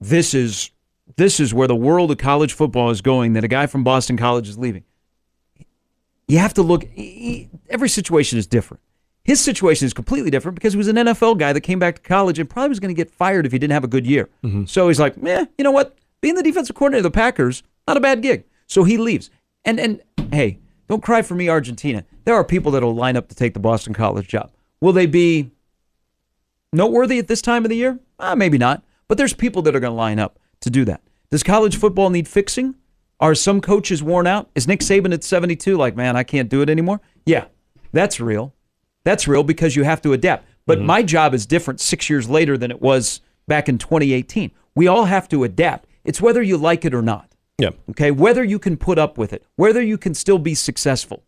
this 0.00 0.34
is 0.34 0.70
this 1.16 1.38
is 1.40 1.52
where 1.54 1.68
the 1.68 1.76
world 1.76 2.10
of 2.10 2.18
college 2.18 2.52
football 2.52 2.90
is 2.90 3.00
going. 3.00 3.32
That 3.34 3.44
a 3.44 3.48
guy 3.48 3.66
from 3.66 3.84
Boston 3.84 4.16
College 4.16 4.48
is 4.48 4.58
leaving. 4.58 4.84
You 6.28 6.38
have 6.38 6.54
to 6.54 6.62
look. 6.62 6.84
he- 6.84 7.48
Every 7.68 7.88
situation 7.88 8.38
is 8.38 8.46
different. 8.46 8.80
His 9.24 9.40
situation 9.40 9.86
is 9.86 9.94
completely 9.94 10.30
different 10.30 10.56
because 10.56 10.72
he 10.72 10.76
was 10.76 10.88
an 10.88 10.96
NFL 10.96 11.38
guy 11.38 11.52
that 11.52 11.60
came 11.60 11.78
back 11.78 11.96
to 11.96 12.02
college 12.02 12.38
and 12.38 12.50
probably 12.50 12.70
was 12.70 12.80
going 12.80 12.94
to 12.94 12.98
get 12.98 13.10
fired 13.10 13.46
if 13.46 13.52
he 13.52 13.58
didn't 13.58 13.72
have 13.72 13.84
a 13.84 13.88
good 13.88 14.04
year. 14.06 14.28
So 14.66 14.88
he's 14.88 14.98
like, 14.98 15.14
eh, 15.24 15.46
you 15.56 15.62
know 15.64 15.70
what? 15.70 15.96
Being 16.20 16.34
the 16.34 16.42
defensive 16.42 16.74
coordinator 16.74 17.06
of 17.06 17.12
the 17.12 17.16
Packers, 17.16 17.62
not 17.86 17.96
a 17.96 18.00
bad 18.00 18.20
gig. 18.20 18.44
So 18.72 18.84
he 18.84 18.96
leaves. 18.96 19.30
And 19.64 19.78
and 19.78 20.00
hey, 20.32 20.58
don't 20.88 21.02
cry 21.02 21.22
for 21.22 21.34
me, 21.34 21.48
Argentina. 21.48 22.04
There 22.24 22.34
are 22.34 22.44
people 22.44 22.72
that'll 22.72 22.94
line 22.94 23.16
up 23.16 23.28
to 23.28 23.34
take 23.34 23.54
the 23.54 23.60
Boston 23.60 23.92
College 23.94 24.26
job. 24.28 24.50
Will 24.80 24.92
they 24.92 25.06
be 25.06 25.50
noteworthy 26.72 27.18
at 27.18 27.28
this 27.28 27.42
time 27.42 27.64
of 27.64 27.68
the 27.68 27.76
year? 27.76 27.98
Uh, 28.18 28.34
maybe 28.34 28.58
not. 28.58 28.82
But 29.08 29.18
there's 29.18 29.34
people 29.34 29.62
that 29.62 29.76
are 29.76 29.80
going 29.80 29.92
to 29.92 29.96
line 29.96 30.18
up 30.18 30.38
to 30.60 30.70
do 30.70 30.84
that. 30.86 31.02
Does 31.30 31.42
college 31.42 31.76
football 31.76 32.10
need 32.10 32.26
fixing? 32.28 32.74
Are 33.20 33.34
some 33.34 33.60
coaches 33.60 34.02
worn 34.02 34.26
out? 34.26 34.50
Is 34.54 34.66
Nick 34.66 34.80
Saban 34.80 35.12
at 35.12 35.22
72 35.22 35.76
like, 35.76 35.94
man, 35.96 36.16
I 36.16 36.22
can't 36.24 36.48
do 36.48 36.62
it 36.62 36.70
anymore? 36.70 37.00
Yeah, 37.26 37.44
that's 37.92 38.20
real. 38.20 38.54
That's 39.04 39.28
real 39.28 39.42
because 39.42 39.76
you 39.76 39.84
have 39.84 40.02
to 40.02 40.12
adapt. 40.12 40.46
But 40.66 40.78
Mm-hmm. 40.78 40.86
my 40.86 41.02
job 41.02 41.34
is 41.34 41.44
different 41.46 41.80
six 41.80 42.08
years 42.08 42.28
later 42.28 42.56
than 42.56 42.70
it 42.70 42.80
was 42.80 43.20
back 43.46 43.68
in 43.68 43.76
2018. 43.78 44.50
We 44.74 44.86
all 44.88 45.04
have 45.04 45.28
to 45.30 45.44
adapt. 45.44 45.88
It's 46.04 46.20
whether 46.20 46.42
you 46.42 46.56
like 46.56 46.84
it 46.84 46.94
or 46.94 47.02
not. 47.02 47.31
Yeah. 47.62 47.70
Okay. 47.90 48.10
Whether 48.10 48.42
you 48.42 48.58
can 48.58 48.76
put 48.76 48.98
up 48.98 49.16
with 49.16 49.32
it, 49.32 49.44
whether 49.54 49.80
you 49.80 49.96
can 49.96 50.14
still 50.14 50.38
be 50.38 50.54
successful. 50.54 51.22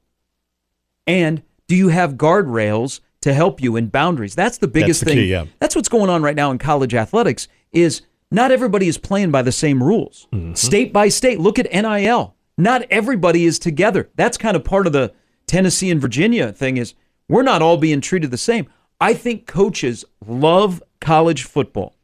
And 1.07 1.43
do 1.69 1.77
you 1.77 1.89
have 1.89 2.15
guardrails 2.15 3.01
to 3.21 3.33
help 3.33 3.63
you 3.63 3.77
in 3.77 3.87
boundaries? 3.87 4.35
That's 4.35 4.59
the 4.59 4.67
biggest 4.67 5.01
the 5.01 5.07
thing. 5.07 5.17
key, 5.17 5.27
yeah. 5.27 5.45
That's 5.61 5.77
what's 5.77 5.89
going 5.89 6.11
on 6.11 6.23
right 6.23 6.35
now 6.35 6.51
in 6.51 6.59
college 6.59 6.95
athletics 6.95 7.47
is 7.71 8.03
not 8.33 8.51
everybody 8.51 8.89
is 8.89 8.99
playing 8.99 9.31
by 9.31 9.43
the 9.43 9.53
same 9.53 9.81
rules. 9.81 10.27
Mm-hmm. 10.33 10.55
State 10.55 10.93
by 10.93 11.09
state, 11.09 11.39
look 11.39 11.59
at 11.59 11.73
NIL. 11.73 12.35
Not 12.59 12.83
everybody 12.91 13.45
is 13.45 13.61
together. 13.61 14.11
That's 14.17 14.37
kind 14.37 14.57
of 14.57 14.65
part 14.65 14.89
of 14.89 14.93
the 14.93 15.13
Tennessee 15.47 15.91
and 15.91 16.01
Virginia 16.01 16.53
thing 16.53 16.79
is 16.79 16.95
we're 17.29 17.43
not 17.43 17.63
all 17.63 17.77
being 17.77 18.01
treated 18.01 18.33
the 18.33 18.39
same. 18.39 18.67
I 19.01 19.15
think 19.15 19.47
coaches 19.47 20.05
love 20.27 20.83
college 21.01 21.45
football. 21.45 21.95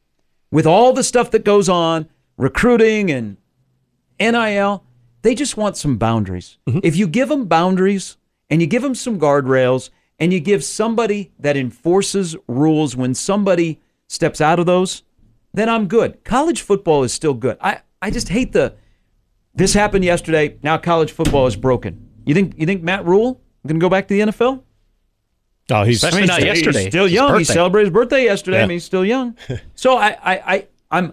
With 0.52 0.66
all 0.66 0.92
the 0.92 1.04
stuff 1.04 1.30
that 1.30 1.44
goes 1.44 1.68
on, 1.68 2.08
recruiting 2.36 3.10
and 3.10 3.36
NIL, 4.20 4.84
they 5.22 5.34
just 5.34 5.56
want 5.56 5.76
some 5.76 5.96
boundaries. 5.96 6.58
Mm-hmm. 6.68 6.80
If 6.82 6.96
you 6.96 7.08
give 7.08 7.28
them 7.28 7.46
boundaries 7.46 8.16
and 8.48 8.60
you 8.60 8.66
give 8.66 8.82
them 8.82 8.94
some 8.94 9.18
guardrails 9.18 9.90
and 10.18 10.32
you 10.32 10.40
give 10.40 10.62
somebody 10.62 11.32
that 11.38 11.56
enforces 11.56 12.36
rules 12.46 12.94
when 12.94 13.14
somebody 13.14 13.80
steps 14.06 14.40
out 14.40 14.58
of 14.58 14.66
those, 14.66 15.02
then 15.52 15.68
I'm 15.68 15.88
good. 15.88 16.22
College 16.24 16.60
football 16.60 17.02
is 17.02 17.12
still 17.12 17.34
good. 17.34 17.56
I, 17.60 17.80
I 18.02 18.10
just 18.10 18.28
hate 18.28 18.52
the 18.52 18.74
this 19.54 19.74
happened 19.74 20.04
yesterday, 20.04 20.56
now 20.62 20.78
college 20.78 21.12
football 21.12 21.46
is 21.46 21.56
broken. 21.56 22.08
You 22.24 22.34
think 22.34 22.54
you 22.56 22.66
think 22.66 22.82
Matt 22.82 23.04
Rhule 23.04 23.40
going 23.66 23.80
to 23.80 23.84
go 23.84 23.90
back 23.90 24.08
to 24.08 24.14
the 24.14 24.20
NFL? 24.20 24.62
Oh, 25.72 25.82
he's 25.84 26.02
Especially 26.02 26.26
not 26.26 26.42
yesterday. 26.42 26.84
He's 26.84 26.92
still 26.92 27.08
young. 27.08 27.38
He 27.38 27.44
celebrated 27.44 27.88
his 27.88 27.92
birthday 27.92 28.24
yesterday. 28.24 28.58
I 28.58 28.62
mean, 28.62 28.76
he's 28.76 28.84
still 28.84 29.04
young. 29.04 29.36
so 29.74 29.96
I, 29.96 30.08
I, 30.08 30.34
I, 30.54 30.68
I'm, 30.90 31.12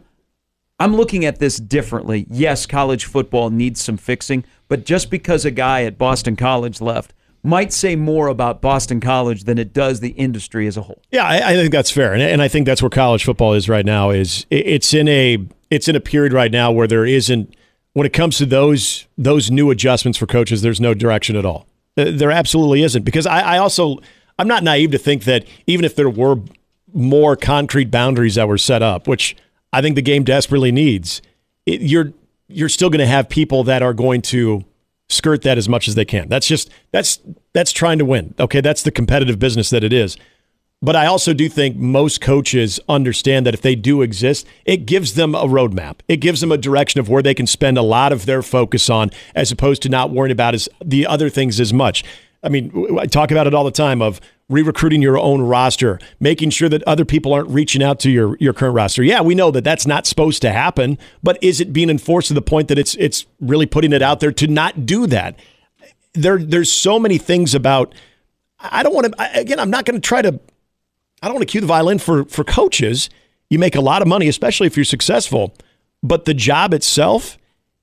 I'm 0.80 0.96
looking 0.96 1.26
at 1.26 1.40
this 1.40 1.58
differently. 1.58 2.28
Yes, 2.30 2.66
college 2.66 3.06
football 3.06 3.50
needs 3.50 3.82
some 3.82 3.98
fixing, 3.98 4.46
but 4.68 4.86
just 4.86 5.10
because 5.10 5.44
a 5.46 5.52
guy 5.52 5.84
at 5.84 5.98
Boston 5.98 6.36
College 6.36 6.82
left 6.82 7.14
might 7.44 7.72
say 7.74 7.96
more 7.96 8.28
about 8.28 8.62
Boston 8.62 9.00
College 9.00 9.46
than 9.46 9.58
it 9.58 9.74
does 9.74 10.00
the 10.02 10.10
industry 10.10 10.68
as 10.68 10.78
a 10.78 10.82
whole. 10.82 11.02
Yeah, 11.12 11.24
I, 11.24 11.52
I 11.52 11.54
think 11.56 11.72
that's 11.72 11.90
fair, 11.92 12.14
and, 12.14 12.22
and 12.22 12.42
I 12.42 12.48
think 12.48 12.66
that's 12.66 12.82
where 12.82 12.90
college 12.90 13.24
football 13.24 13.54
is 13.54 13.68
right 13.70 13.86
now. 13.86 14.10
Is 14.12 14.46
it- 14.50 14.68
it's 14.68 14.94
in 14.94 15.08
a 15.08 15.38
it's 15.70 15.88
in 15.88 15.96
a 15.96 16.00
period 16.00 16.32
right 16.34 16.52
now 16.52 16.72
where 16.72 16.88
there 16.88 17.06
isn't 17.06 17.56
when 17.94 18.06
it 18.06 18.14
comes 18.14 18.38
to 18.38 18.46
those 18.46 19.08
those 19.18 19.50
new 19.50 19.72
adjustments 19.72 20.18
for 20.18 20.28
coaches. 20.28 20.62
There's 20.62 20.82
no 20.82 20.94
direction 20.94 21.36
at 21.36 21.46
all. 21.46 21.68
Uh, 21.98 22.12
There 22.12 22.32
absolutely 22.32 22.84
isn't 22.84 23.04
because 23.04 23.26
I, 23.26 23.40
I 23.42 23.58
also 23.58 23.98
I'm 24.38 24.48
not 24.48 24.64
naive 24.64 24.92
to 24.92 24.98
think 25.00 25.24
that 25.24 25.46
even 25.66 25.86
if 25.86 25.96
there 25.96 26.10
were 26.10 26.38
more 26.94 27.36
concrete 27.36 27.90
boundaries 27.92 28.36
that 28.36 28.48
were 28.48 28.58
set 28.58 28.82
up, 28.84 29.08
which 29.08 29.36
I 29.74 29.82
think 29.82 29.96
the 29.96 30.02
game 30.02 30.24
desperately 30.24 30.72
needs, 30.72 31.22
it, 31.66 31.82
you're 31.82 32.14
you're 32.48 32.70
still 32.70 32.90
going 32.90 33.00
to 33.00 33.08
have 33.08 33.28
people 33.28 33.64
that 33.66 33.82
are 33.82 33.94
going 33.94 34.22
to 34.22 34.64
skirt 35.10 35.42
that 35.44 35.58
as 35.58 35.68
much 35.68 35.88
as 35.88 35.96
they 35.96 36.06
can. 36.06 36.30
That's 36.30 36.48
just 36.48 36.70
that's 36.92 37.20
that's 37.54 37.72
trying 37.72 38.00
to 38.00 38.06
win. 38.06 38.34
Okay, 38.40 38.62
that's 38.62 38.84
the 38.84 38.92
competitive 38.92 39.40
business 39.40 39.70
that 39.70 39.84
it 39.84 39.94
is. 39.94 40.18
But 40.80 40.96
I 40.96 41.08
also 41.08 41.34
do 41.34 41.50
think 41.50 41.76
most 41.76 42.22
coaches 42.22 42.80
understand 42.88 43.48
that 43.48 43.56
if 43.56 43.62
they 43.62 43.74
do 43.74 44.04
exist, 44.04 44.46
it 44.64 44.86
gives 44.86 45.16
them 45.16 45.34
a 45.34 45.46
roadmap. 45.46 46.02
It 46.08 46.18
gives 46.18 46.40
them 46.40 46.52
a 46.52 46.58
direction 46.58 47.00
of 47.00 47.10
where 47.10 47.24
they 47.24 47.34
can 47.34 47.48
spend 47.48 47.80
a 47.80 47.82
lot 47.82 48.12
of 48.12 48.28
their 48.28 48.44
focus 48.44 48.88
on, 48.88 49.10
as 49.34 49.52
opposed 49.52 49.82
to 49.84 49.90
not 49.90 50.12
worrying 50.12 50.32
about 50.32 50.54
as 50.54 50.70
the 50.84 51.08
other 51.08 51.30
things 51.30 51.60
as 51.60 51.74
much. 51.74 52.04
I 52.44 52.50
mean, 52.50 53.00
I 53.00 53.08
talk 53.08 53.32
about 53.32 53.48
it 53.48 53.56
all 53.56 53.64
the 53.64 53.72
time 53.72 54.04
of 54.04 54.22
re-recruiting 54.50 55.02
your 55.02 55.18
own 55.18 55.42
roster, 55.42 56.00
making 56.20 56.50
sure 56.52 56.70
that 56.70 56.82
other 56.84 57.06
people 57.06 57.34
aren't 57.34 57.50
reaching 57.50 57.84
out 57.84 58.00
to 58.00 58.10
your 58.10 58.38
your 58.40 58.54
current 58.54 58.76
roster. 58.76 59.04
Yeah, 59.04 59.22
we 59.22 59.36
know 59.36 59.52
that 59.52 59.64
that's 59.64 59.86
not 59.86 60.08
supposed 60.08 60.42
to 60.44 60.52
happen, 60.52 60.98
but 61.22 61.38
is 61.42 61.60
it 61.60 61.74
being 61.74 61.90
enforced 61.90 62.30
to 62.30 62.34
the 62.34 62.42
point 62.42 62.68
that 62.70 62.78
it's 62.78 62.96
it's 62.96 63.26
really 63.40 63.66
putting 63.66 63.94
it 63.94 64.02
out 64.02 64.20
there 64.20 64.32
to 64.32 64.48
not 64.48 64.86
do 64.86 65.08
that? 65.08 65.38
There, 66.14 66.38
there's 66.38 66.72
so 66.72 67.00
many 67.00 67.18
things 67.18 67.54
about. 67.54 67.94
I 68.60 68.82
don't 68.82 68.96
want 68.96 69.16
to. 69.16 69.40
Again, 69.40 69.60
I'm 69.60 69.70
not 69.70 69.86
going 69.86 70.00
to 70.00 70.06
try 70.06 70.22
to 70.22 70.40
I 71.22 71.28
don't 71.28 71.36
want 71.36 71.48
to 71.48 71.52
cue 71.52 71.62
the 71.62 71.68
violin 71.68 72.00
for 72.00 72.26
for 72.26 72.44
coaches. 72.44 73.10
You 73.50 73.60
make 73.60 73.76
a 73.76 73.82
lot 73.82 74.02
of 74.02 74.08
money, 74.08 74.28
especially 74.28 74.68
if 74.68 74.76
you're 74.76 74.84
successful, 74.84 75.56
but 76.04 76.26
the 76.26 76.34
job 76.34 76.74
itself, 76.74 77.38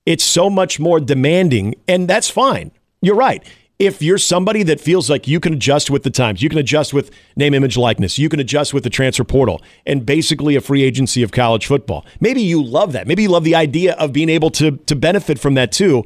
it's 0.05 0.25
so 0.25 0.51
much 0.51 0.79
more 0.79 1.01
demanding, 1.01 1.75
and 1.89 2.07
that's 2.07 2.29
fine. 2.29 2.71
You're 3.01 3.17
right. 3.17 3.45
If 3.79 4.01
you're 4.01 4.19
somebody 4.19 4.63
that 4.65 4.81
feels 4.81 5.11
like 5.11 5.27
you 5.27 5.41
can 5.41 5.55
adjust 5.55 5.91
with 5.91 6.05
the 6.05 6.11
times, 6.11 6.43
you 6.43 6.49
can 6.49 6.61
adjust 6.61 6.95
with 6.95 7.11
name, 7.35 7.55
image, 7.55 7.77
likeness, 7.77 8.21
you 8.21 8.29
can 8.29 8.39
adjust 8.39 8.73
with 8.73 8.85
the 8.85 8.91
transfer 8.91 9.25
portal, 9.25 9.61
and 9.85 10.07
basically 10.07 10.55
a 10.55 10.61
free 10.61 10.85
agency 10.85 11.25
of 11.25 11.33
college 11.33 11.67
football. 11.67 12.07
Maybe 12.21 12.41
you 12.41 12.63
love 12.63 12.93
that. 12.93 13.09
Maybe 13.09 13.25
you 13.25 13.29
love 13.29 13.43
the 13.43 13.57
idea 13.57 13.95
of 13.95 14.13
being 14.13 14.29
able 14.29 14.51
to 14.51 14.77
to 14.77 14.95
benefit 14.95 15.41
from 15.41 15.55
that 15.55 15.73
too. 15.73 16.05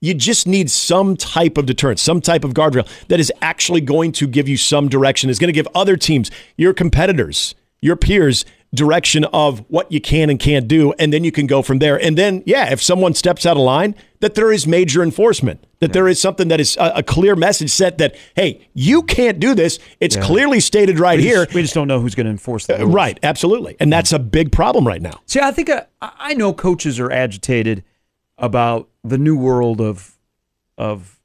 You 0.00 0.14
just 0.14 0.46
need 0.46 0.70
some 0.70 1.16
type 1.16 1.58
of 1.58 1.66
deterrent, 1.66 1.98
some 1.98 2.20
type 2.20 2.44
of 2.44 2.54
guardrail 2.54 2.86
that 3.08 3.18
is 3.18 3.32
actually 3.42 3.80
going 3.80 4.12
to 4.12 4.28
give 4.28 4.48
you 4.48 4.56
some 4.56 4.88
direction, 4.88 5.28
is 5.28 5.40
going 5.40 5.48
to 5.48 5.52
give 5.52 5.66
other 5.74 5.96
teams, 5.96 6.30
your 6.56 6.72
competitors, 6.72 7.56
your 7.80 7.96
peers, 7.96 8.44
direction 8.74 9.24
of 9.26 9.60
what 9.68 9.90
you 9.90 10.00
can 10.00 10.28
and 10.28 10.38
can't 10.38 10.68
do. 10.68 10.92
And 10.98 11.12
then 11.12 11.24
you 11.24 11.32
can 11.32 11.46
go 11.46 11.62
from 11.62 11.78
there. 11.78 12.00
And 12.00 12.18
then, 12.18 12.42
yeah, 12.44 12.70
if 12.70 12.82
someone 12.82 13.14
steps 13.14 13.46
out 13.46 13.56
of 13.56 13.62
line, 13.62 13.94
that 14.20 14.34
there 14.34 14.52
is 14.52 14.66
major 14.66 15.02
enforcement, 15.02 15.64
that 15.80 15.92
there 15.94 16.06
is 16.06 16.20
something 16.20 16.48
that 16.48 16.60
is 16.60 16.76
a, 16.76 16.92
a 16.96 17.02
clear 17.02 17.34
message 17.34 17.70
set 17.70 17.98
that, 17.98 18.14
hey, 18.36 18.68
you 18.74 19.02
can't 19.02 19.40
do 19.40 19.54
this. 19.54 19.78
It's 20.00 20.16
clearly 20.16 20.60
stated 20.60 20.98
right 20.98 21.16
We 21.18 21.22
here. 21.22 21.44
just, 21.44 21.54
we 21.54 21.62
just 21.62 21.72
don't 21.74 21.88
know 21.88 22.00
who's 22.00 22.14
going 22.14 22.26
to 22.26 22.30
enforce 22.30 22.66
that. 22.66 22.80
Uh, 22.80 22.86
Right, 22.86 23.18
absolutely. 23.22 23.76
And 23.80 23.92
that's 23.92 24.12
a 24.12 24.18
big 24.18 24.52
problem 24.52 24.86
right 24.86 25.00
now. 25.00 25.20
See, 25.26 25.40
I 25.40 25.50
think 25.50 25.70
I, 25.70 25.86
I 26.00 26.34
know 26.34 26.52
coaches 26.52 27.00
are 27.00 27.10
agitated 27.10 27.84
about 28.36 28.88
the 29.02 29.18
new 29.18 29.36
world 29.36 29.80
of 29.80 30.16
of 30.76 31.18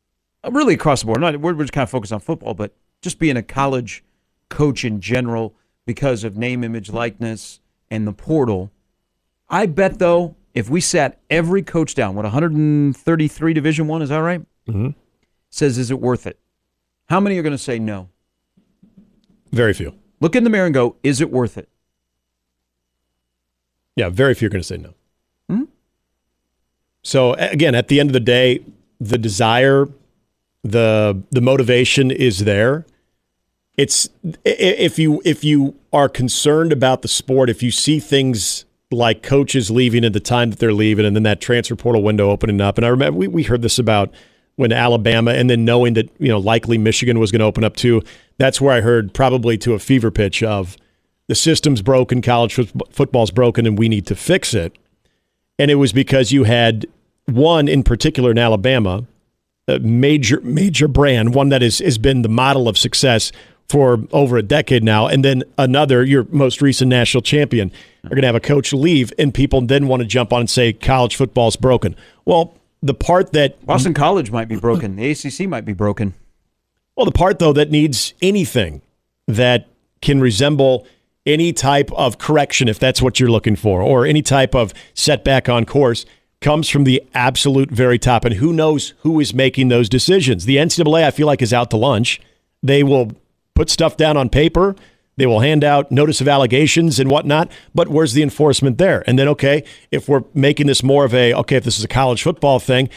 really 0.49 0.73
across 0.73 1.01
the 1.01 1.07
board. 1.07 1.21
Not 1.21 1.37
we're 1.39 1.53
just 1.53 1.73
kind 1.73 1.83
of 1.83 1.89
focused 1.89 2.13
on 2.13 2.19
football, 2.19 2.53
but 2.53 2.75
just 3.01 3.19
being 3.19 3.37
a 3.37 3.43
college 3.43 4.03
coach 4.49 4.85
in 4.85 4.99
general 5.01 5.55
because 5.85 6.23
of 6.23 6.37
name, 6.37 6.63
image, 6.63 6.89
likeness, 6.89 7.59
and 7.89 8.07
the 8.07 8.13
portal. 8.13 8.71
I 9.49 9.65
bet 9.65 9.99
though, 9.99 10.35
if 10.53 10.69
we 10.69 10.81
sat 10.81 11.19
every 11.29 11.63
coach 11.63 11.95
down, 11.95 12.15
what 12.15 12.23
133 12.23 13.53
Division 13.53 13.87
One 13.87 14.01
is 14.01 14.09
that 14.09 14.17
right? 14.17 14.41
Mm-hmm. 14.67 14.89
Says, 15.49 15.77
is 15.77 15.91
it 15.91 15.99
worth 15.99 16.25
it? 16.25 16.39
How 17.09 17.19
many 17.19 17.37
are 17.37 17.43
going 17.43 17.51
to 17.51 17.57
say 17.57 17.79
no? 17.79 18.09
Very 19.51 19.73
few. 19.73 19.93
Look 20.19 20.35
in 20.35 20.43
the 20.43 20.49
mirror 20.49 20.65
and 20.65 20.73
go, 20.73 20.95
is 21.03 21.21
it 21.21 21.31
worth 21.31 21.57
it? 21.57 21.69
Yeah, 23.95 24.09
very 24.09 24.33
few 24.33 24.47
are 24.47 24.49
going 24.49 24.61
to 24.61 24.67
say 24.67 24.77
no. 24.77 24.93
So 27.03 27.33
again, 27.33 27.75
at 27.75 27.89
the 27.89 27.99
end 27.99 28.09
of 28.09 28.13
the 28.13 28.19
day, 28.21 28.63
the 28.99 29.17
desire, 29.17 29.89
the 30.63 31.21
the 31.31 31.41
motivation 31.41 32.09
is 32.09 32.39
there. 32.39 32.85
It's 33.75 34.09
if 34.45 34.99
you 34.99 35.21
if 35.25 35.43
you 35.43 35.75
are 35.91 36.07
concerned 36.07 36.71
about 36.71 37.01
the 37.01 37.07
sport, 37.07 37.49
if 37.49 37.63
you 37.63 37.71
see 37.71 37.99
things 37.99 38.65
like 38.91 39.23
coaches 39.23 39.71
leaving 39.71 40.05
at 40.05 40.13
the 40.13 40.19
time 40.19 40.51
that 40.51 40.59
they're 40.59 40.73
leaving, 40.73 41.05
and 41.05 41.15
then 41.15 41.23
that 41.23 41.41
transfer 41.41 41.75
portal 41.75 42.03
window 42.03 42.29
opening 42.29 42.61
up, 42.61 42.77
and 42.77 42.85
I 42.85 42.89
remember 42.89 43.17
we, 43.17 43.27
we 43.27 43.43
heard 43.43 43.63
this 43.63 43.79
about 43.79 44.13
when 44.55 44.71
Alabama, 44.71 45.31
and 45.31 45.49
then 45.49 45.65
knowing 45.65 45.95
that 45.95 46.09
you 46.19 46.27
know 46.27 46.37
likely 46.37 46.77
Michigan 46.77 47.19
was 47.19 47.31
going 47.31 47.39
to 47.39 47.45
open 47.45 47.63
up 47.63 47.75
too. 47.75 48.03
That's 48.37 48.61
where 48.61 48.75
I 48.75 48.81
heard 48.81 49.13
probably 49.13 49.57
to 49.59 49.73
a 49.73 49.79
fever 49.79 50.11
pitch 50.11 50.43
of 50.43 50.77
the 51.27 51.35
system's 51.35 51.81
broken, 51.81 52.21
college 52.21 52.53
foot- 52.53 52.93
football's 52.93 53.31
broken, 53.31 53.65
and 53.65 53.77
we 53.77 53.89
need 53.89 54.05
to 54.07 54.15
fix 54.15 54.53
it. 54.53 54.77
And 55.57 55.71
it 55.71 55.75
was 55.75 55.93
because 55.93 56.31
you 56.31 56.43
had 56.43 56.85
one 57.25 57.67
in 57.67 57.83
particular 57.83 58.31
in 58.31 58.37
Alabama, 58.37 59.05
a 59.67 59.79
major 59.79 60.41
major 60.41 60.87
brand, 60.87 61.33
one 61.33 61.49
that 61.49 61.63
is 61.63 61.79
has 61.79 61.97
been 61.97 62.21
the 62.21 62.29
model 62.29 62.67
of 62.67 62.77
success 62.77 63.31
for 63.69 63.99
over 64.11 64.37
a 64.37 64.43
decade 64.43 64.83
now, 64.83 65.07
and 65.07 65.23
then 65.25 65.43
another, 65.57 66.03
your 66.03 66.25
most 66.29 66.61
recent 66.61 66.89
national 66.89 67.21
champion, 67.21 67.71
are 68.05 68.09
going 68.09 68.21
to 68.21 68.27
have 68.27 68.35
a 68.35 68.39
coach 68.39 68.73
leave, 68.73 69.11
and 69.17 69.33
people 69.33 69.61
then 69.61 69.87
want 69.87 70.01
to 70.01 70.07
jump 70.07 70.31
on 70.33 70.41
and 70.41 70.49
say 70.49 70.73
college 70.73 71.15
football's 71.15 71.55
broken. 71.55 71.95
Well, 72.25 72.55
the 72.81 72.93
part 72.93 73.31
that 73.33 73.65
Boston 73.65 73.93
College 73.93 74.29
might 74.29 74.47
be 74.47 74.57
broken. 74.57 74.97
The 74.97 75.11
ACC 75.11 75.47
might 75.47 75.65
be 75.65 75.73
broken. 75.73 76.13
well, 76.95 77.05
the 77.05 77.11
part 77.11 77.39
though 77.39 77.53
that 77.53 77.71
needs 77.71 78.13
anything 78.21 78.81
that 79.27 79.67
can 80.01 80.19
resemble 80.19 80.85
any 81.25 81.53
type 81.53 81.89
of 81.93 82.17
correction, 82.17 82.67
if 82.67 82.77
that's 82.77 83.01
what 83.01 83.19
you're 83.19 83.31
looking 83.31 83.55
for, 83.55 83.81
or 83.81 84.05
any 84.05 84.21
type 84.21 84.53
of 84.53 84.73
setback 84.93 85.47
on 85.47 85.65
course, 85.65 86.05
comes 86.41 86.67
from 86.67 86.83
the 86.83 87.01
absolute 87.13 87.71
very 87.71 87.97
top. 87.97 88.25
And 88.25 88.35
who 88.35 88.51
knows 88.51 88.93
who 88.99 89.21
is 89.21 89.33
making 89.33 89.69
those 89.69 89.87
decisions? 89.87 90.43
The 90.43 90.57
NCAA, 90.57 91.05
I 91.05 91.11
feel 91.11 91.25
like, 91.25 91.41
is 91.41 91.53
out 91.53 91.71
to 91.71 91.77
lunch. 91.77 92.19
They 92.61 92.83
will 92.83 93.13
put 93.55 93.69
stuff 93.69 93.97
down 93.97 94.17
on 94.17 94.29
paper. 94.29 94.75
They 95.15 95.25
will 95.27 95.41
hand 95.41 95.63
out 95.63 95.91
notice 95.91 96.21
of 96.21 96.27
allegations 96.27 96.99
and 96.99 97.09
whatnot, 97.09 97.51
but 97.75 97.87
where's 97.87 98.13
the 98.13 98.23
enforcement 98.23 98.79
there? 98.79 99.03
And 99.05 99.19
then, 99.19 99.27
okay, 99.29 99.63
if 99.91 100.09
we're 100.09 100.23
making 100.33 100.67
this 100.67 100.81
more 100.81 101.05
of 101.05 101.13
a 101.13 101.33
okay, 101.35 101.57
if 101.57 101.63
this 101.63 101.77
is 101.77 101.83
a 101.83 101.89
college 101.89 102.23
football 102.23 102.59
thing, 102.59 102.89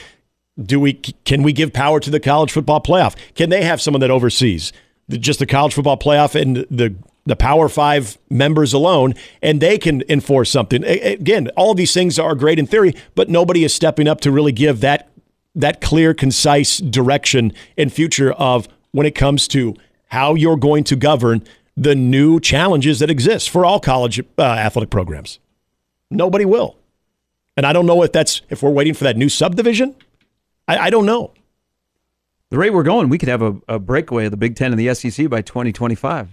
do 0.63 0.81
we 0.81 0.95
can 0.95 1.43
we 1.43 1.53
give 1.53 1.73
power 1.73 2.01
to 2.01 2.11
the 2.11 2.21
college 2.21 2.53
football 2.53 2.81
playoff? 2.81 3.17
Can 3.35 3.51
they 3.51 3.65
have 3.65 3.83
someone 3.83 4.01
that 4.01 4.11
oversees 4.11 4.73
just 5.11 5.39
the 5.39 5.47
college 5.47 5.75
football 5.75 5.99
playoff 5.99 6.41
and 6.41 6.67
the 6.71 6.95
the 7.27 7.37
Power 7.37 7.69
Five 7.69 8.17
members 8.31 8.73
alone, 8.73 9.15
and 9.43 9.61
they 9.61 9.79
can 9.79 10.03
enforce 10.09 10.49
something. 10.49 10.85
Again, 10.85 11.49
all 11.57 11.75
these 11.75 11.93
things 11.93 12.21
are 12.21 12.37
great 12.37 12.59
in 12.59 12.69
theory, 12.69 12.95
but 13.17 13.29
nobody 13.29 13.65
is 13.65 13.75
stepping 13.75 14.07
up 14.07 14.21
to 14.23 14.31
really 14.31 14.53
give 14.53 14.81
that 14.81 15.11
that 15.55 15.81
clear, 15.81 16.15
concise 16.15 16.79
direction 16.79 17.53
in 17.77 17.91
future 17.91 18.33
of 18.33 18.69
when 18.93 19.07
it 19.07 19.15
comes 19.15 19.49
to 19.49 19.75
how 20.07 20.35
you're 20.35 20.57
going 20.57 20.85
to 20.85 20.97
govern 20.97 21.43
the 21.77 21.95
new 21.95 22.41
challenges 22.41 23.01
that 23.01 23.11
exist 23.11 23.51
for 23.51 23.65
all 23.65 23.81
college 23.81 24.21
uh, 24.39 24.43
athletic 24.43 24.91
programs. 24.91 25.39
Nobody 26.11 26.45
will, 26.45 26.77
and 27.57 27.67
I 27.67 27.73
don't 27.73 27.87
know 27.87 28.03
if 28.03 28.13
that's 28.13 28.43
if 28.49 28.63
we're 28.63 28.71
waiting 28.71 28.95
for 28.95 29.05
that 29.05 29.17
new 29.17 29.29
subdivision. 29.29 29.95
I, 30.69 30.79
I 30.79 30.91
don't 30.91 31.07
know. 31.07 31.33
The 32.51 32.59
rate 32.59 32.71
we're 32.73 32.85
going, 32.85 33.09
we 33.09 33.19
could 33.19 33.29
have 33.29 33.43
a, 33.43 33.57
a 33.69 33.79
breakaway 33.81 34.27
of 34.27 34.31
the 34.31 34.37
Big 34.37 34.55
Ten 34.55 34.73
and 34.73 34.79
the 34.81 34.95
SEC 34.95 35.29
by 35.29 35.43
2025. 35.43 36.29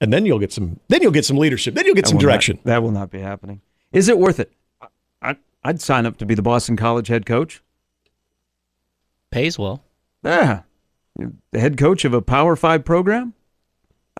And 0.00 0.12
then 0.12 0.24
you'll 0.24 0.38
get 0.38 0.52
some. 0.52 0.78
Then 0.88 1.02
you'll 1.02 1.10
get 1.12 1.24
some 1.24 1.36
leadership. 1.36 1.74
Then 1.74 1.84
you'll 1.86 1.94
get 1.96 2.04
That 2.04 2.08
some 2.10 2.16
will 2.18 2.22
not- 2.24 2.28
direction. 2.30 2.58
that 2.64 2.82
will 2.82 2.90
not 2.92 3.10
be 3.10 3.18
happening. 3.20 3.60
Is 3.92 4.08
it 4.08 4.18
worth 4.18 4.38
it? 4.40 4.52
I, 5.20 5.36
I'd 5.64 5.80
sign 5.80 6.06
up 6.06 6.16
to 6.18 6.26
be 6.26 6.34
the 6.34 6.42
Boston 6.42 6.76
College 6.76 7.08
head 7.08 7.26
coach. 7.26 7.62
Pays 9.30 9.58
well. 9.58 9.82
Yeah, 10.24 10.62
the 11.16 11.60
head 11.60 11.76
coach 11.76 12.04
of 12.04 12.14
a 12.14 12.22
Power 12.22 12.56
Five 12.56 12.84
program. 12.84 13.34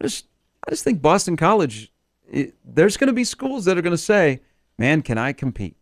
I 0.01 0.05
just, 0.05 0.27
I 0.67 0.71
just 0.71 0.85
think 0.85 1.01
Boston 1.03 1.37
College. 1.37 1.91
It, 2.31 2.55
there's 2.65 2.97
going 2.97 3.09
to 3.09 3.13
be 3.13 3.25
schools 3.25 3.65
that 3.67 3.77
are 3.77 3.83
going 3.83 3.93
to 3.93 3.99
say, 3.99 4.41
"Man, 4.79 5.03
can 5.03 5.19
I 5.19 5.33
compete? 5.33 5.77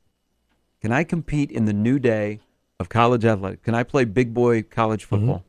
Can 0.81 0.93
I 0.93 1.05
compete 1.05 1.51
in 1.51 1.65
the 1.67 1.73
new 1.73 1.99
day 1.99 2.41
of 2.79 2.89
college 2.89 3.25
athletics? 3.25 3.63
Can 3.65 3.75
I 3.75 3.83
play 3.83 4.05
big 4.05 4.33
boy 4.35 4.63
college 4.63 5.05
Mm-hmm. 5.07 5.17
football?" 5.17 5.45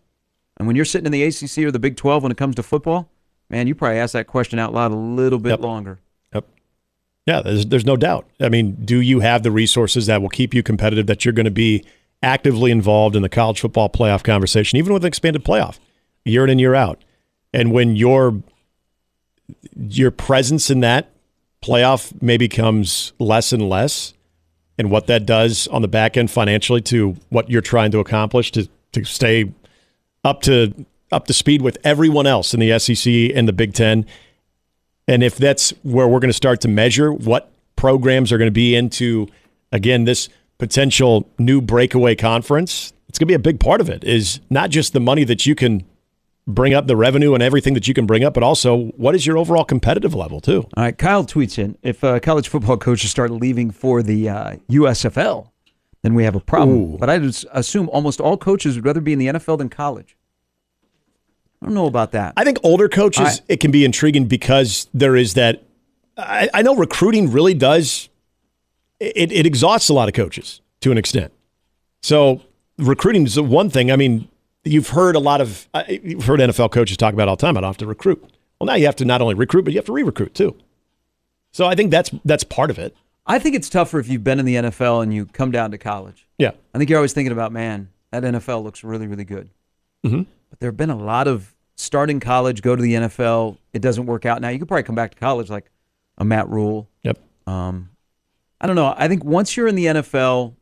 And 0.58 0.68
when 0.68 0.76
you're 0.76 0.86
sitting 0.86 1.06
in 1.08 1.12
the 1.12 1.24
ACC 1.24 1.60
or 1.66 1.72
the 1.72 1.80
Big 1.80 1.96
12 1.96 2.22
when 2.22 2.32
it 2.32 2.38
comes 2.38 2.56
to 2.56 2.64
football, 2.64 3.10
man, 3.50 3.66
you 3.66 3.74
probably 3.74 3.98
ask 3.98 4.14
that 4.14 4.28
question 4.28 4.60
out 4.60 4.74
loud 4.74 4.92
a 4.92 4.96
little 4.96 5.40
bit 5.40 5.52
Yep. 5.52 5.60
longer. 5.62 6.00
Yep. 6.36 6.46
Yeah, 7.26 7.42
there's, 7.42 7.66
there's 7.66 7.86
no 7.86 7.98
doubt. 7.98 8.30
I 8.40 8.50
mean, 8.50 8.78
do 8.86 9.00
you 9.02 9.22
have 9.22 9.42
the 9.42 9.50
resources 9.50 10.06
that 10.06 10.22
will 10.22 10.30
keep 10.30 10.54
you 10.54 10.62
competitive, 10.62 11.08
that 11.08 11.26
you're 11.26 11.34
going 11.34 11.46
to 11.46 11.52
be 11.52 11.84
actively 12.24 12.72
involved 12.72 13.16
in 13.16 13.22
the 13.22 13.30
college 13.30 13.60
football 13.60 13.90
playoff 13.90 14.24
conversation, 14.24 14.78
even 14.78 14.94
with 14.94 15.04
an 15.04 15.08
expanded 15.08 15.44
playoff, 15.44 15.80
year 16.26 16.44
in 16.44 16.50
and 16.50 16.60
year 16.60 16.76
out? 16.76 17.04
And 17.54 17.72
when 17.72 17.96
your 17.96 18.42
your 19.76 20.12
presence 20.12 20.70
in 20.70 20.80
that 20.80 21.12
playoff 21.62 22.14
maybe 22.22 22.48
becomes 22.48 23.14
less 23.20 23.52
and 23.52 23.68
less, 23.68 24.14
and 24.78 24.90
what 24.90 25.08
that 25.08 25.26
does 25.26 25.68
on 25.68 25.82
the 25.82 25.88
back 25.88 26.18
end 26.18 26.32
financially 26.32 26.82
to 26.82 27.16
what 27.30 27.50
you're 27.50 27.62
trying 27.62 27.92
to 27.92 28.00
accomplish 28.00 28.52
to 28.52 28.68
to 28.94 29.04
stay 29.04 29.52
up 30.24 30.42
to 30.42 30.86
up 31.12 31.28
to 31.28 31.34
speed 31.34 31.62
with 31.62 31.78
everyone 31.84 32.26
else 32.26 32.54
in 32.54 32.60
the 32.60 32.78
SEC 32.80 33.36
and 33.36 33.48
the 33.48 33.54
Big 33.54 33.74
Ten. 33.74 34.06
And 35.08 35.24
if 35.24 35.38
that's 35.38 35.72
where 35.84 36.08
we're 36.08 36.20
going 36.20 36.30
to 36.30 36.34
start 36.34 36.62
to 36.62 36.68
measure 36.68 37.12
what 37.12 37.52
programs 37.76 38.32
are 38.32 38.38
going 38.38 38.48
to 38.48 38.52
be 38.52 38.76
into, 38.76 39.28
again, 39.72 40.06
this 40.06 40.30
potential 40.62 41.28
new 41.40 41.60
breakaway 41.60 42.14
conference, 42.14 42.94
it's 43.10 43.18
going 43.18 43.26
to 43.26 43.32
be 43.32 43.34
a 43.34 43.40
big 43.40 43.60
part 43.60 43.82
of 43.82 43.90
it. 43.90 44.04
Is 44.04 44.40
not 44.52 44.70
just 44.70 44.94
the 44.94 45.00
money 45.00 45.24
that 45.24 45.48
you 45.48 45.56
can 45.56 45.84
bring 46.46 46.76
up, 46.76 46.86
the 46.86 46.96
revenue 46.96 47.34
and 47.34 47.42
everything 47.42 47.74
that 47.74 47.88
you 47.88 47.96
can 47.96 48.06
bring 48.06 48.24
up, 48.24 48.36
but 48.36 48.44
also 48.44 48.90
what 48.96 49.16
is 49.16 49.26
your 49.26 49.40
overall 49.40 49.64
competitive 49.64 50.14
level 50.14 50.40
too. 50.40 50.68
All 50.78 50.84
right, 50.84 50.96
Kyle 50.96 51.26
tweets 51.26 51.58
in 51.58 51.80
if 51.82 52.04
uh, 52.04 52.20
college 52.20 52.48
football 52.48 52.78
coaches 52.78 53.10
start 53.10 53.32
leaving 53.32 53.72
for 53.72 54.04
the 54.04 54.30
uh, 54.30 54.56
USFL, 54.70 55.48
then 56.04 56.14
we 56.14 56.26
have 56.26 56.36
a 56.36 56.40
problem. 56.40 56.78
Ooh. 56.78 56.98
But 57.00 57.10
I 57.10 57.16
assume 57.54 57.90
almost 57.90 58.22
all 58.22 58.38
coaches 58.38 58.76
would 58.76 58.86
rather 58.86 59.02
be 59.02 59.14
in 59.14 59.20
the 59.20 59.28
NFL 59.28 59.58
than 59.58 59.70
college. 59.70 60.16
I 61.60 61.66
don't 61.66 61.74
know 61.74 61.88
about 61.88 62.12
that. 62.12 62.34
I 62.38 62.44
think 62.44 62.60
older 62.62 62.88
coaches, 62.88 63.40
I- 63.42 63.54
it 63.54 63.60
can 63.60 63.72
be 63.72 63.84
intriguing 63.84 64.26
because 64.26 64.88
there 64.94 65.16
is 65.16 65.34
that. 65.34 65.64
I, 66.18 66.50
I 66.54 66.62
know 66.62 66.76
recruiting 66.76 67.32
really 67.32 67.56
does. 67.56 68.10
It, 69.02 69.32
it 69.32 69.46
exhausts 69.48 69.90
a 69.90 69.94
lot 69.94 70.08
of 70.08 70.14
coaches 70.14 70.62
to 70.82 70.92
an 70.92 70.98
extent. 70.98 71.34
So 72.02 72.42
recruiting 72.78 73.26
is 73.26 73.36
the 73.36 73.44
one 73.44 73.70
thing. 73.70 73.92
I 73.92 73.96
mean, 73.96 74.28
you've 74.64 74.90
heard 74.90 75.16
a 75.16 75.20
lot 75.20 75.42
of 75.42 75.68
you've 75.90 76.26
heard 76.26 76.40
NFL 76.40 76.72
coaches 76.72 76.98
talk 76.98 77.14
about 77.14 77.28
all 77.28 77.36
the 77.36 77.42
time. 77.42 77.58
I 77.58 77.62
don't 77.62 77.70
have 77.70 77.78
to 77.78 77.88
recruit. 77.88 78.24
Well, 78.60 78.68
now 78.68 78.76
you 78.76 78.86
have 78.86 78.96
to 78.98 79.06
not 79.06 79.22
only 79.22 79.34
recruit, 79.34 79.64
but 79.64 79.74
you 79.74 79.80
have 79.80 79.86
to 79.88 79.92
re-recruit 79.94 80.36
too. 80.36 80.56
So 81.52 81.66
I 81.66 81.76
think 81.76 81.92
that's 81.92 82.12
that's 82.24 82.44
part 82.44 82.70
of 82.70 82.78
it. 82.78 82.96
I 83.26 83.40
think 83.40 83.56
it's 83.56 83.70
tougher 83.70 84.00
if 84.00 84.08
you've 84.08 84.24
been 84.24 84.40
in 84.40 84.46
the 84.46 84.56
NFL 84.56 85.04
and 85.04 85.14
you 85.14 85.26
come 85.28 85.52
down 85.52 85.72
to 85.72 85.78
college. 85.78 86.28
Yeah. 86.38 86.52
I 86.74 86.78
think 86.78 86.90
you're 86.90 86.98
always 86.98 87.14
thinking 87.14 87.32
about, 87.32 87.52
man, 87.52 87.90
that 88.12 88.24
NFL 88.24 88.64
looks 88.64 88.84
really, 88.84 89.08
really 89.08 89.24
good. 89.24 89.50
Mhm. 90.06 90.26
But 90.50 90.60
there 90.60 90.70
have 90.70 90.78
been 90.78 90.90
a 90.90 90.98
lot 90.98 91.28
of 91.28 91.54
starting 91.76 92.20
college, 92.20 92.62
go 92.62 92.76
to 92.76 92.82
the 92.82 92.94
NFL, 92.96 93.58
it 93.74 93.82
doesn't 93.82 94.06
work 94.08 94.26
out. 94.26 94.42
Now 94.42 94.50
you 94.50 94.60
could 94.60 94.68
probably 94.68 94.84
come 94.84 94.96
back 94.96 95.12
to 95.12 95.18
college 95.18 95.50
like 95.50 95.70
a 96.18 96.26
Matt 96.26 96.50
Rhule. 96.50 96.88
Yep. 97.04 97.20
Um, 97.48 97.91
I 98.62 98.68
don't 98.68 98.76
know. 98.76 98.94
I 98.96 99.08
think 99.08 99.26
once 99.26 99.58
you're 99.58 99.68
in 99.68 99.76
the 99.76 99.86
NFL, 99.86 100.54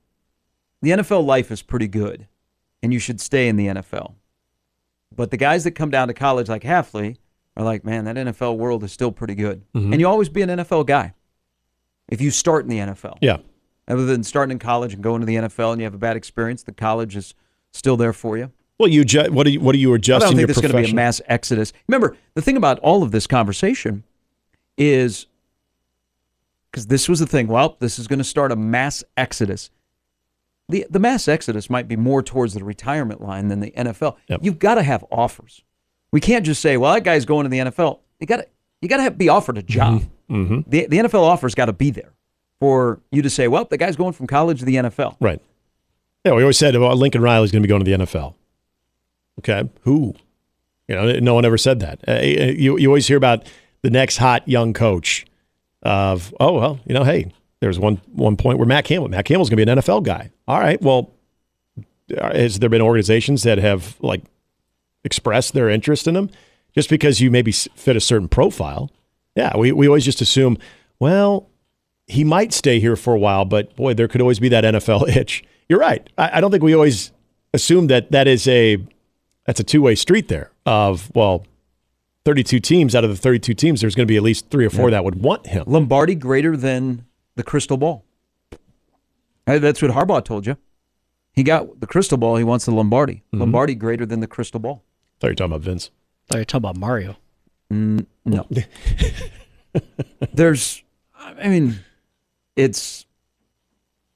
the 0.81 0.91
NFL 0.91 1.25
life 1.25 1.51
is 1.51 1.61
pretty 1.61 1.87
good, 1.87 2.27
and 2.81 2.91
you 2.93 2.97
should 2.99 3.19
stay 3.19 3.47
in 3.49 3.57
the 3.57 3.67
NFL. 3.67 4.13
But 5.15 5.31
the 5.31 5.37
guys 5.37 5.65
that 5.65 5.71
come 5.71 5.91
down 5.91 6.07
to 6.07 6.13
college, 6.13 6.47
like 6.49 6.63
Hafley, 6.63 7.17
are 7.57 7.63
like, 7.63 7.83
man, 7.83 8.05
that 8.05 8.15
NFL 8.15 8.57
world 8.57 8.83
is 8.85 8.91
still 8.93 9.11
pretty 9.11 9.35
good, 9.35 9.63
Mm-hmm. 9.75 9.91
and 9.91 9.99
you 9.99 10.07
always 10.07 10.29
be 10.29 10.41
an 10.41 10.49
NFL 10.49 10.85
guy 10.85 11.13
if 12.07 12.21
you 12.21 12.31
start 12.31 12.63
in 12.63 12.69
the 12.69 12.77
NFL. 12.77 13.17
Yeah. 13.21 13.37
Other 13.87 14.05
than 14.05 14.23
starting 14.23 14.53
in 14.53 14.59
college 14.59 14.93
and 14.93 15.03
going 15.03 15.19
to 15.19 15.25
the 15.25 15.35
NFL, 15.35 15.73
and 15.73 15.81
you 15.81 15.85
have 15.85 15.93
a 15.95 15.97
bad 15.99 16.15
experience, 16.15 16.63
the 16.63 16.71
college 16.71 17.15
is 17.17 17.33
still 17.73 17.97
there 17.97 18.13
for 18.13 18.37
you. 18.37 18.51
Well, 18.79 18.87
you 18.87 19.03
ju- 19.03 19.29
what 19.31 19.45
are 19.45 19.49
you 19.49 19.59
what 19.59 19.75
are 19.75 19.77
you 19.77 19.93
I 19.93 19.97
don't 19.97 20.21
think 20.35 20.47
there's 20.47 20.61
going 20.61 20.71
to 20.71 20.81
be 20.81 20.91
a 20.91 20.93
mass 20.95 21.19
exodus. 21.25 21.73
Remember, 21.89 22.15
the 22.35 22.41
thing 22.41 22.55
about 22.55 22.79
all 22.79 23.03
of 23.03 23.11
this 23.11 23.27
conversation 23.27 24.05
is 24.77 25.25
because 26.71 26.87
this 26.87 27.09
was 27.09 27.19
the 27.19 27.27
thing. 27.27 27.47
Well, 27.47 27.77
this 27.79 27.99
is 27.99 28.07
going 28.07 28.19
to 28.19 28.25
start 28.25 28.51
a 28.51 28.55
mass 28.55 29.03
exodus. 29.17 29.69
The, 30.67 30.85
the 30.89 30.99
mass 30.99 31.27
exodus 31.27 31.69
might 31.69 31.87
be 31.87 31.95
more 31.95 32.21
towards 32.21 32.53
the 32.53 32.63
retirement 32.63 33.21
line 33.21 33.47
than 33.47 33.59
the 33.59 33.71
NFL. 33.71 34.17
Yep. 34.27 34.41
You've 34.43 34.59
got 34.59 34.75
to 34.75 34.83
have 34.83 35.03
offers. 35.11 35.63
We 36.11 36.19
can't 36.21 36.45
just 36.45 36.61
say, 36.61 36.77
"Well, 36.77 36.93
that 36.93 37.03
guy's 37.03 37.25
going 37.25 37.43
to 37.43 37.49
the 37.49 37.59
NFL." 37.59 37.99
You 38.19 38.27
got 38.27 38.37
to 38.37 38.47
you 38.81 38.89
got 38.89 39.03
to 39.03 39.11
be 39.11 39.29
offered 39.29 39.57
a 39.57 39.63
job. 39.63 40.03
Mm-hmm. 40.29 40.69
The 40.69 40.85
the 40.87 40.97
NFL 40.97 41.21
offer's 41.21 41.55
got 41.55 41.65
to 41.65 41.73
be 41.73 41.91
there 41.91 42.13
for 42.59 42.99
you 43.11 43.21
to 43.21 43.29
say, 43.29 43.47
"Well, 43.47 43.65
the 43.65 43.77
guy's 43.77 43.95
going 43.95 44.13
from 44.13 44.27
college 44.27 44.59
to 44.59 44.65
the 44.65 44.75
NFL." 44.75 45.17
Right. 45.19 45.41
Yeah, 46.25 46.33
we 46.33 46.43
always 46.43 46.57
said 46.57 46.75
well, 46.77 46.95
Lincoln 46.95 47.21
Riley's 47.21 47.51
going 47.51 47.63
to 47.63 47.67
be 47.67 47.69
going 47.69 47.83
to 47.83 47.97
the 47.97 48.05
NFL. 48.05 48.35
Okay, 49.39 49.69
who? 49.81 50.15
You 50.87 50.95
know, 50.95 51.19
no 51.19 51.33
one 51.33 51.45
ever 51.45 51.57
said 51.57 51.79
that. 51.79 51.99
Uh, 52.07 52.19
you 52.21 52.77
you 52.77 52.89
always 52.89 53.07
hear 53.07 53.17
about 53.17 53.47
the 53.81 53.89
next 53.89 54.17
hot 54.17 54.47
young 54.47 54.73
coach. 54.73 55.25
Of 55.81 56.33
oh 56.39 56.53
well, 56.53 56.79
you 56.85 56.93
know, 56.93 57.03
hey, 57.03 57.31
there's 57.61 57.79
one 57.79 58.01
one 58.11 58.37
point 58.37 58.57
where 58.57 58.67
Matt 58.67 58.85
Campbell. 58.85 59.09
Matt 59.09 59.25
Campbell's 59.25 59.49
going 59.49 59.59
to 59.59 59.65
be 59.65 59.71
an 59.71 59.77
NFL 59.79 60.03
guy. 60.03 60.31
All 60.47 60.59
right, 60.59 60.81
well, 60.81 61.11
has 62.17 62.59
there 62.59 62.69
been 62.69 62.81
organizations 62.81 63.43
that 63.43 63.57
have 63.59 63.95
like 64.01 64.23
expressed 65.03 65.53
their 65.53 65.69
interest 65.69 66.07
in 66.07 66.15
him 66.15 66.29
just 66.75 66.89
because 66.89 67.21
you 67.21 67.31
maybe 67.31 67.51
fit 67.51 67.95
a 67.95 68.01
certain 68.01 68.27
profile? 68.27 68.91
Yeah, 69.35 69.55
we 69.55 69.71
we 69.71 69.87
always 69.87 70.05
just 70.05 70.21
assume, 70.21 70.57
well, 70.99 71.49
he 72.07 72.23
might 72.23 72.51
stay 72.51 72.79
here 72.79 72.95
for 72.95 73.13
a 73.13 73.19
while, 73.19 73.45
but 73.45 73.75
boy, 73.75 73.93
there 73.93 74.07
could 74.07 74.21
always 74.21 74.39
be 74.39 74.49
that 74.49 74.63
NFL 74.63 75.07
itch. 75.15 75.43
You're 75.69 75.79
right. 75.79 76.09
I, 76.17 76.37
I 76.37 76.41
don't 76.41 76.51
think 76.51 76.63
we 76.63 76.73
always 76.73 77.11
assume 77.53 77.87
that 77.87 78.11
that 78.11 78.27
is 78.27 78.47
a 78.47 78.77
that's 79.45 79.59
a 79.59 79.63
two 79.63 79.81
way 79.81 79.95
street 79.95 80.27
there. 80.27 80.51
Of 80.65 81.11
well, 81.15 81.45
32 82.25 82.59
teams 82.59 82.95
out 82.95 83.03
of 83.03 83.09
the 83.09 83.15
32 83.15 83.53
teams, 83.53 83.81
there's 83.81 83.95
going 83.95 84.07
to 84.07 84.11
be 84.11 84.17
at 84.17 84.23
least 84.23 84.49
three 84.49 84.65
or 84.65 84.69
four 84.69 84.91
that 84.91 85.03
would 85.03 85.21
want 85.21 85.47
him. 85.47 85.63
Lombardi 85.67 86.15
greater 86.15 86.55
than 86.57 87.05
the 87.35 87.43
crystal 87.43 87.77
ball. 87.77 88.05
That's 89.45 89.81
what 89.81 89.91
Harbaugh 89.91 90.23
told 90.23 90.45
you. 90.45 90.57
He 91.33 91.43
got 91.43 91.79
the 91.79 91.87
crystal 91.87 92.17
ball. 92.17 92.35
He 92.35 92.43
wants 92.43 92.65
the 92.65 92.71
Lombardi. 92.71 93.23
Mm-hmm. 93.27 93.39
Lombardi 93.39 93.75
greater 93.75 94.05
than 94.05 94.19
the 94.19 94.27
crystal 94.27 94.59
ball. 94.59 94.83
thought 95.19 95.27
you 95.27 95.31
were 95.31 95.35
talking 95.35 95.53
about 95.53 95.61
Vince. 95.61 95.91
thought 96.27 96.37
you 96.37 96.41
were 96.41 96.45
talking 96.45 96.69
about 96.69 96.77
Mario. 96.77 97.17
Mm, 97.71 98.05
no. 98.25 98.47
There's, 100.33 100.83
I 101.15 101.47
mean, 101.47 101.79
it's 102.55 103.05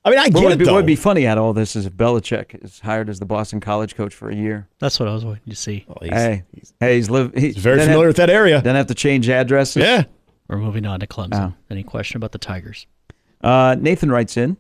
I 0.06 0.10
mean, 0.10 0.20
I 0.20 0.24
what 0.24 0.34
get 0.34 0.44
would, 0.44 0.52
it 0.54 0.60
be, 0.60 0.66
what 0.66 0.74
would 0.74 0.86
be 0.86 0.96
funny 0.98 1.26
out 1.28 1.38
of 1.38 1.46
all 1.46 1.54
this 1.54 1.76
is 1.76 1.86
if 1.86 1.94
Belichick 1.94 2.62
is 2.64 2.82
hired 2.82 3.10
as 3.10 3.20
the 3.20 3.26
Boston 3.26 3.62
College 3.62 3.96
coach 3.96 4.14
for 4.14 4.30
a 4.30 4.36
year. 4.36 4.68
That's 4.80 5.00
what 5.00 5.08
I 5.08 5.14
was 5.14 5.24
waiting 5.24 5.50
to 5.50 5.56
see. 5.56 5.86
Well, 5.88 6.00
he's, 6.02 6.12
hey, 6.12 6.44
hey, 6.82 6.96
he's 6.96 7.10
live. 7.10 7.34
He's 7.34 7.56
he's 7.56 7.64
very 7.64 7.80
familiar 7.80 8.08
with 8.08 8.18
that 8.18 8.30
area. 8.30 8.62
Doesn't 8.62 8.76
have 8.76 8.88
to 8.88 8.96
change 8.96 9.30
addresses. 9.30 9.82
Yeah. 9.82 10.04
We're 10.50 10.58
moving 10.58 10.86
on 10.86 11.00
to 11.00 11.08
Clemson. 11.08 11.54
Oh. 11.54 11.58
Any 11.70 11.84
question 11.84 12.18
about 12.18 12.34
the 12.34 12.38
Tigers? 12.38 12.86
Uh, 13.42 13.76
Nathan 13.80 14.12
writes 14.12 14.36
in. 14.36 14.58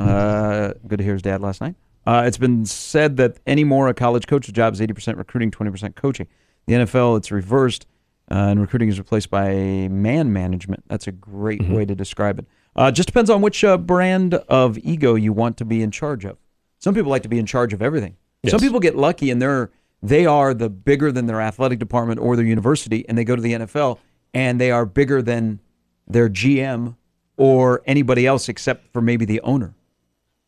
Uh, 0.00 0.72
good 0.86 0.98
to 0.98 1.04
hear 1.04 1.12
his 1.12 1.22
dad 1.22 1.40
last 1.40 1.60
night. 1.60 1.76
Uh, 2.06 2.24
it's 2.26 2.38
been 2.38 2.66
said 2.66 3.16
that 3.18 3.38
anymore 3.46 3.88
a 3.88 3.94
college 3.94 4.26
coach's 4.26 4.52
job 4.52 4.74
is 4.74 4.80
80% 4.80 5.16
recruiting, 5.16 5.50
20% 5.50 5.94
coaching. 5.94 6.26
The 6.66 6.74
NFL, 6.74 7.18
it's 7.18 7.30
reversed, 7.30 7.86
uh, 8.30 8.34
and 8.34 8.60
recruiting 8.60 8.88
is 8.88 8.98
replaced 8.98 9.30
by 9.30 9.88
man 9.88 10.32
management. 10.32 10.84
That's 10.88 11.06
a 11.06 11.12
great 11.12 11.62
way 11.68 11.84
to 11.84 11.94
describe 11.94 12.38
it. 12.40 12.46
Uh, 12.74 12.90
just 12.90 13.06
depends 13.06 13.28
on 13.30 13.42
which 13.42 13.62
uh, 13.64 13.76
brand 13.76 14.34
of 14.34 14.78
ego 14.78 15.14
you 15.14 15.32
want 15.32 15.56
to 15.58 15.64
be 15.64 15.82
in 15.82 15.90
charge 15.90 16.24
of. 16.24 16.38
Some 16.78 16.94
people 16.94 17.10
like 17.10 17.22
to 17.22 17.28
be 17.28 17.38
in 17.38 17.46
charge 17.46 17.72
of 17.72 17.82
everything. 17.82 18.16
Some 18.48 18.60
people 18.60 18.80
get 18.80 18.96
lucky 18.96 19.30
and 19.30 19.40
they're 19.40 19.70
they 20.02 20.26
are 20.26 20.52
the 20.52 20.68
bigger 20.68 21.12
than 21.12 21.26
their 21.26 21.40
athletic 21.40 21.78
department 21.78 22.18
or 22.18 22.34
their 22.34 22.44
university, 22.44 23.08
and 23.08 23.16
they 23.16 23.22
go 23.24 23.36
to 23.36 23.42
the 23.42 23.52
NFL 23.52 23.98
and 24.34 24.60
they 24.60 24.72
are 24.72 24.84
bigger 24.84 25.22
than 25.22 25.60
their 26.08 26.28
GM 26.28 26.96
or 27.36 27.82
anybody 27.86 28.26
else 28.26 28.48
except 28.48 28.92
for 28.92 29.00
maybe 29.00 29.24
the 29.24 29.40
owner. 29.42 29.74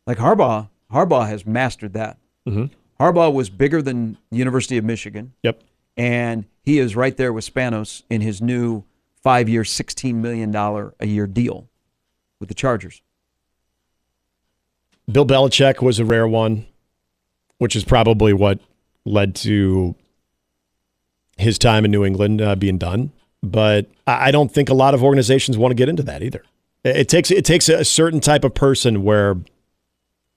Like 0.05 0.17
Harbaugh, 0.17 0.67
Harbaugh 0.91 1.27
has 1.27 1.45
mastered 1.45 1.93
that. 1.93 2.17
Harbaugh 2.99 3.33
was 3.33 3.49
bigger 3.49 3.81
than 3.81 4.17
the 4.29 4.37
University 4.37 4.77
of 4.77 4.83
Michigan, 4.83 5.33
Yep. 5.43 5.61
and 5.95 6.45
he 6.63 6.77
is 6.79 6.95
right 6.95 7.15
there 7.15 7.31
with 7.31 7.51
Spanos 7.51 8.03
in 8.09 8.19
his 8.21 8.41
new 8.41 8.83
five-year, 9.23 9.63
sixteen 9.63 10.21
million 10.21 10.51
dollar 10.51 10.93
a 10.99 11.07
year 11.07 11.27
deal 11.27 11.69
with 12.39 12.49
the 12.49 12.55
Chargers. 12.55 13.01
Bill 15.11 15.25
Belichick 15.25 15.81
was 15.81 15.99
a 15.99 16.05
rare 16.05 16.27
one, 16.27 16.65
which 17.57 17.75
is 17.75 17.83
probably 17.83 18.33
what 18.33 18.59
led 19.05 19.35
to 19.35 19.95
his 21.37 21.59
time 21.59 21.85
in 21.85 21.91
New 21.91 22.03
England 22.03 22.41
uh, 22.41 22.55
being 22.55 22.77
done. 22.77 23.11
But 23.43 23.87
I 24.07 24.31
don't 24.31 24.51
think 24.51 24.69
a 24.69 24.73
lot 24.73 24.95
of 24.95 25.03
organizations 25.03 25.57
want 25.57 25.71
to 25.71 25.75
get 25.75 25.89
into 25.89 26.01
that 26.03 26.23
either. 26.23 26.43
It 26.83 26.95
it 26.95 27.09
takes 27.09 27.29
it 27.29 27.45
takes 27.45 27.69
a 27.69 27.85
certain 27.85 28.19
type 28.19 28.43
of 28.43 28.55
person 28.55 29.03
where 29.03 29.37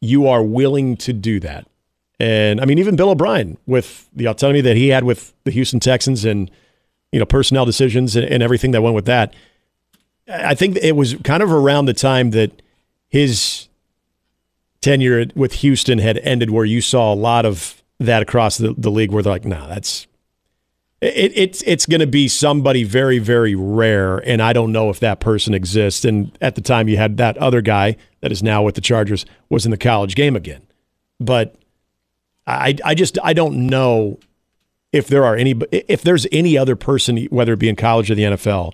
you 0.00 0.26
are 0.28 0.42
willing 0.42 0.96
to 0.98 1.12
do 1.12 1.40
that. 1.40 1.66
And 2.20 2.60
I 2.60 2.64
mean, 2.64 2.78
even 2.78 2.96
Bill 2.96 3.10
O'Brien 3.10 3.56
with 3.66 4.08
the 4.12 4.26
autonomy 4.26 4.60
that 4.60 4.76
he 4.76 4.88
had 4.88 5.04
with 5.04 5.32
the 5.44 5.50
Houston 5.50 5.80
Texans 5.80 6.24
and 6.24 6.50
you 7.12 7.18
know 7.18 7.24
personnel 7.24 7.64
decisions 7.64 8.14
and, 8.14 8.26
and 8.26 8.42
everything 8.42 8.72
that 8.72 8.82
went 8.82 8.94
with 8.94 9.06
that. 9.06 9.32
I 10.28 10.54
think 10.54 10.76
it 10.76 10.96
was 10.96 11.14
kind 11.24 11.42
of 11.42 11.50
around 11.50 11.86
the 11.86 11.94
time 11.94 12.30
that 12.30 12.62
his 13.08 13.68
tenure 14.80 15.26
with 15.34 15.54
Houston 15.54 15.98
had 15.98 16.18
ended 16.18 16.50
where 16.50 16.64
you 16.64 16.80
saw 16.80 17.12
a 17.12 17.16
lot 17.16 17.46
of 17.46 17.82
that 17.98 18.22
across 18.22 18.58
the, 18.58 18.74
the 18.76 18.90
league 18.90 19.10
where 19.10 19.22
they're 19.22 19.32
like, 19.32 19.44
nah, 19.44 19.66
that's 19.66 20.06
it, 21.00 21.32
it's 21.34 21.62
it's 21.62 21.86
going 21.86 22.00
to 22.00 22.06
be 22.06 22.28
somebody 22.28 22.84
very 22.84 23.18
very 23.18 23.54
rare, 23.54 24.18
and 24.18 24.42
I 24.42 24.52
don't 24.52 24.72
know 24.72 24.90
if 24.90 25.00
that 25.00 25.20
person 25.20 25.54
exists. 25.54 26.04
And 26.04 26.36
at 26.40 26.54
the 26.54 26.60
time, 26.60 26.88
you 26.88 26.96
had 26.96 27.16
that 27.18 27.38
other 27.38 27.60
guy 27.60 27.96
that 28.20 28.32
is 28.32 28.42
now 28.42 28.62
with 28.62 28.74
the 28.74 28.80
Chargers 28.80 29.24
was 29.48 29.64
in 29.64 29.70
the 29.70 29.76
college 29.76 30.14
game 30.14 30.36
again, 30.36 30.66
but 31.20 31.56
I 32.46 32.76
I 32.84 32.94
just 32.94 33.18
I 33.22 33.32
don't 33.32 33.66
know 33.68 34.18
if 34.92 35.06
there 35.06 35.24
are 35.24 35.36
any 35.36 35.54
if 35.70 36.02
there's 36.02 36.26
any 36.32 36.58
other 36.58 36.76
person, 36.76 37.16
whether 37.26 37.52
it 37.52 37.58
be 37.58 37.68
in 37.68 37.76
college 37.76 38.10
or 38.10 38.14
the 38.14 38.22
NFL, 38.22 38.72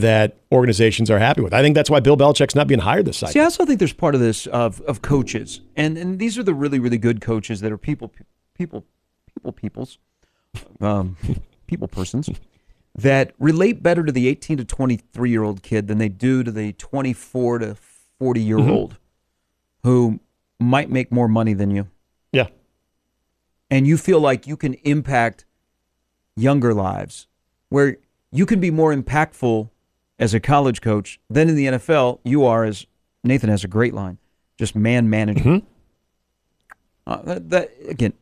that 0.00 0.36
organizations 0.52 1.10
are 1.10 1.18
happy 1.18 1.40
with. 1.40 1.54
I 1.54 1.62
think 1.62 1.74
that's 1.74 1.90
why 1.90 2.00
Bill 2.00 2.16
Belichick's 2.16 2.54
not 2.54 2.66
being 2.66 2.80
hired 2.80 3.06
this 3.06 3.18
cycle. 3.18 3.32
See, 3.32 3.40
I 3.40 3.44
also 3.44 3.64
think 3.64 3.78
there's 3.78 3.92
part 3.92 4.14
of 4.14 4.20
this 4.20 4.46
of 4.46 4.80
of 4.82 5.02
coaches, 5.02 5.60
and 5.76 5.96
and 5.98 6.18
these 6.18 6.38
are 6.38 6.42
the 6.42 6.54
really 6.54 6.78
really 6.78 6.98
good 6.98 7.20
coaches 7.20 7.60
that 7.60 7.72
are 7.72 7.78
people 7.78 8.12
people 8.54 8.84
people 9.32 9.52
peoples, 9.52 9.98
um, 10.80 11.16
people 11.66 11.88
persons 11.88 12.30
that 12.96 13.32
relate 13.38 13.82
better 13.82 14.02
to 14.04 14.10
the 14.10 14.26
18 14.26 14.56
to 14.56 14.64
23 14.64 15.30
year 15.30 15.42
old 15.42 15.62
kid 15.62 15.86
than 15.86 15.98
they 15.98 16.08
do 16.08 16.42
to 16.42 16.50
the 16.50 16.72
24 16.72 17.58
to 17.58 17.76
40 18.18 18.40
year 18.40 18.58
old 18.58 18.96
who 19.82 20.18
might 20.58 20.90
make 20.90 21.12
more 21.12 21.28
money 21.28 21.52
than 21.52 21.70
you, 21.70 21.86
yeah. 22.32 22.46
and 23.70 23.86
you 23.86 23.96
feel 23.96 24.20
like 24.20 24.46
you 24.46 24.56
can 24.56 24.74
impact 24.84 25.44
younger 26.34 26.72
lives, 26.72 27.28
where 27.68 27.98
you 28.32 28.46
can 28.46 28.60
be 28.60 28.70
more 28.70 28.94
impactful 28.94 29.70
as 30.18 30.34
a 30.34 30.40
college 30.40 30.80
coach 30.80 31.20
than 31.28 31.48
in 31.48 31.56
the 31.56 31.66
NFL 31.66 32.20
you 32.24 32.44
are 32.44 32.64
as 32.64 32.86
Nathan 33.24 33.50
has 33.50 33.64
a 33.64 33.68
great 33.68 33.94
line, 33.94 34.18
just 34.58 34.74
man 34.74 35.10
management. 35.10 35.64
Uh, 37.06 37.22
that, 37.22 37.50
that 37.50 37.70
again, 37.88 38.12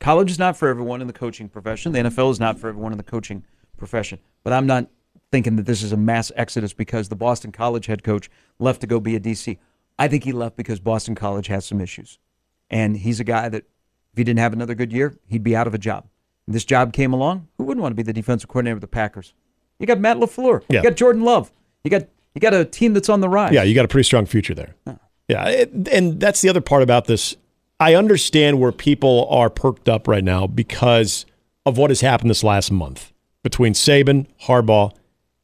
college 0.00 0.30
is 0.30 0.38
not 0.38 0.56
for 0.56 0.68
everyone 0.68 1.00
in 1.00 1.06
the 1.06 1.12
coaching 1.12 1.48
profession. 1.48 1.92
The 1.92 2.00
NFL 2.00 2.30
is 2.30 2.40
not 2.40 2.58
for 2.58 2.68
everyone 2.68 2.92
in 2.92 2.98
the 2.98 3.04
coaching 3.04 3.44
profession. 3.76 4.18
But 4.44 4.52
I'm 4.52 4.66
not 4.66 4.88
thinking 5.30 5.56
that 5.56 5.66
this 5.66 5.82
is 5.82 5.92
a 5.92 5.96
mass 5.96 6.30
exodus 6.36 6.72
because 6.72 7.08
the 7.08 7.16
Boston 7.16 7.52
College 7.52 7.86
head 7.86 8.04
coach 8.04 8.30
left 8.58 8.80
to 8.82 8.86
go 8.86 9.00
be 9.00 9.16
a 9.16 9.20
DC. 9.20 9.58
I 9.98 10.08
think 10.08 10.24
he 10.24 10.32
left 10.32 10.56
because 10.56 10.80
Boston 10.80 11.14
College 11.14 11.46
has 11.48 11.64
some 11.64 11.80
issues, 11.80 12.18
and 12.70 12.96
he's 12.96 13.20
a 13.20 13.24
guy 13.24 13.48
that 13.48 13.64
if 14.12 14.18
he 14.18 14.24
didn't 14.24 14.40
have 14.40 14.52
another 14.52 14.74
good 14.74 14.92
year, 14.92 15.16
he'd 15.26 15.42
be 15.42 15.56
out 15.56 15.66
of 15.66 15.74
a 15.74 15.78
job. 15.78 16.06
And 16.46 16.54
this 16.54 16.64
job 16.64 16.92
came 16.92 17.12
along. 17.12 17.48
Who 17.56 17.64
wouldn't 17.64 17.82
want 17.82 17.92
to 17.92 17.96
be 17.96 18.02
the 18.02 18.12
defensive 18.12 18.48
coordinator 18.48 18.76
of 18.76 18.80
the 18.80 18.88
Packers? 18.88 19.34
You 19.82 19.86
got 19.86 19.98
Matt 20.00 20.16
Lafleur. 20.18 20.62
Yeah. 20.68 20.78
You 20.78 20.88
got 20.88 20.96
Jordan 20.96 21.22
Love. 21.22 21.52
You 21.84 21.90
got 21.90 22.02
you 22.34 22.40
got 22.40 22.54
a 22.54 22.64
team 22.64 22.94
that's 22.94 23.08
on 23.10 23.20
the 23.20 23.28
rise. 23.28 23.52
Yeah, 23.52 23.64
you 23.64 23.74
got 23.74 23.84
a 23.84 23.88
pretty 23.88 24.04
strong 24.06 24.24
future 24.24 24.54
there. 24.54 24.74
Yeah, 25.28 25.48
it- 25.48 25.88
and 25.92 26.18
that's 26.20 26.40
the 26.40 26.48
other 26.48 26.60
part 26.62 26.82
about 26.82 27.06
this. 27.06 27.36
I 27.80 27.94
understand 27.96 28.60
where 28.60 28.70
people 28.72 29.26
are 29.28 29.50
perked 29.50 29.88
up 29.88 30.06
right 30.06 30.22
now 30.24 30.46
because 30.46 31.26
of 31.66 31.76
what 31.76 31.90
has 31.90 32.00
happened 32.00 32.30
this 32.30 32.44
last 32.44 32.70
month 32.70 33.12
between 33.42 33.72
Saban, 33.74 34.26
Harbaugh, 34.44 34.92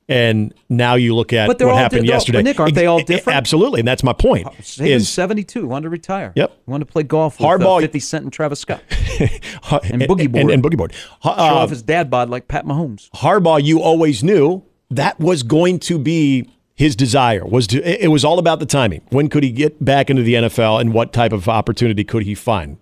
and 0.08 0.54
now 0.68 0.94
you 0.94 1.14
look 1.14 1.32
at 1.32 1.48
what 1.48 1.60
happened 1.60 2.02
di- 2.02 2.06
they're 2.08 2.16
yesterday. 2.16 2.42
Nick, 2.42 2.58
aren't 2.58 2.74
they 2.74 2.86
all 2.86 3.02
different? 3.02 3.36
Absolutely, 3.36 3.80
and 3.80 3.88
that's 3.88 4.02
my 4.02 4.12
point. 4.14 4.46
Saban's 4.60 5.02
Is 5.02 5.08
72, 5.10 5.66
wanted 5.66 5.84
to 5.84 5.90
retire. 5.90 6.32
Yep. 6.34 6.52
Wanted 6.66 6.86
to 6.86 6.92
play 6.92 7.02
golf 7.02 7.38
with 7.38 7.46
Harbaugh- 7.46 7.78
uh, 7.78 7.80
50 7.80 8.00
Cent 8.00 8.24
and 8.24 8.32
Travis 8.32 8.60
Scott. 8.60 8.82
and, 8.90 10.02
boogie 10.02 10.30
board. 10.30 10.42
and, 10.42 10.50
and 10.50 10.62
boogie 10.62 10.76
board. 10.78 10.92
Show 10.94 11.30
Uh, 11.30 11.32
off 11.32 11.70
his 11.70 11.82
dad 11.82 12.08
bod 12.10 12.30
like 12.30 12.48
Pat 12.48 12.64
Mahomes. 12.64 13.10
Harbaugh, 13.16 13.62
you 13.62 13.80
always 13.82 14.24
knew 14.24 14.62
that 14.90 15.20
was 15.20 15.42
going 15.42 15.78
to 15.80 15.98
be 15.98 16.48
his 16.74 16.96
desire. 16.96 17.44
Was 17.44 17.66
to, 17.68 17.82
it 17.82 18.02
it 18.04 18.08
was 18.08 18.24
all 18.24 18.38
about 18.38 18.60
the 18.60 18.66
timing. 18.66 19.02
When 19.10 19.28
could 19.28 19.42
he 19.42 19.50
get 19.50 19.84
back 19.84 20.08
into 20.08 20.22
the 20.22 20.34
NFL, 20.34 20.80
and 20.80 20.94
what 20.94 21.12
type 21.12 21.32
of 21.32 21.48
opportunity 21.48 22.04
could 22.04 22.22
he 22.22 22.34
find? 22.34 22.78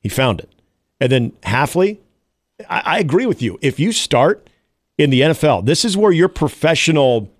He 0.00 0.08
found 0.08 0.40
it, 0.40 0.48
and 1.00 1.12
then 1.12 1.32
Hafley. 1.42 1.98
I, 2.68 2.82
I 2.84 2.98
agree 2.98 3.26
with 3.26 3.42
you. 3.42 3.58
If 3.60 3.78
you 3.80 3.90
start 3.92 4.48
in 5.00 5.08
the 5.08 5.22
NFL, 5.22 5.64
this 5.64 5.82
is 5.82 5.96
where 5.96 6.12
your 6.12 6.28
professional 6.28 7.32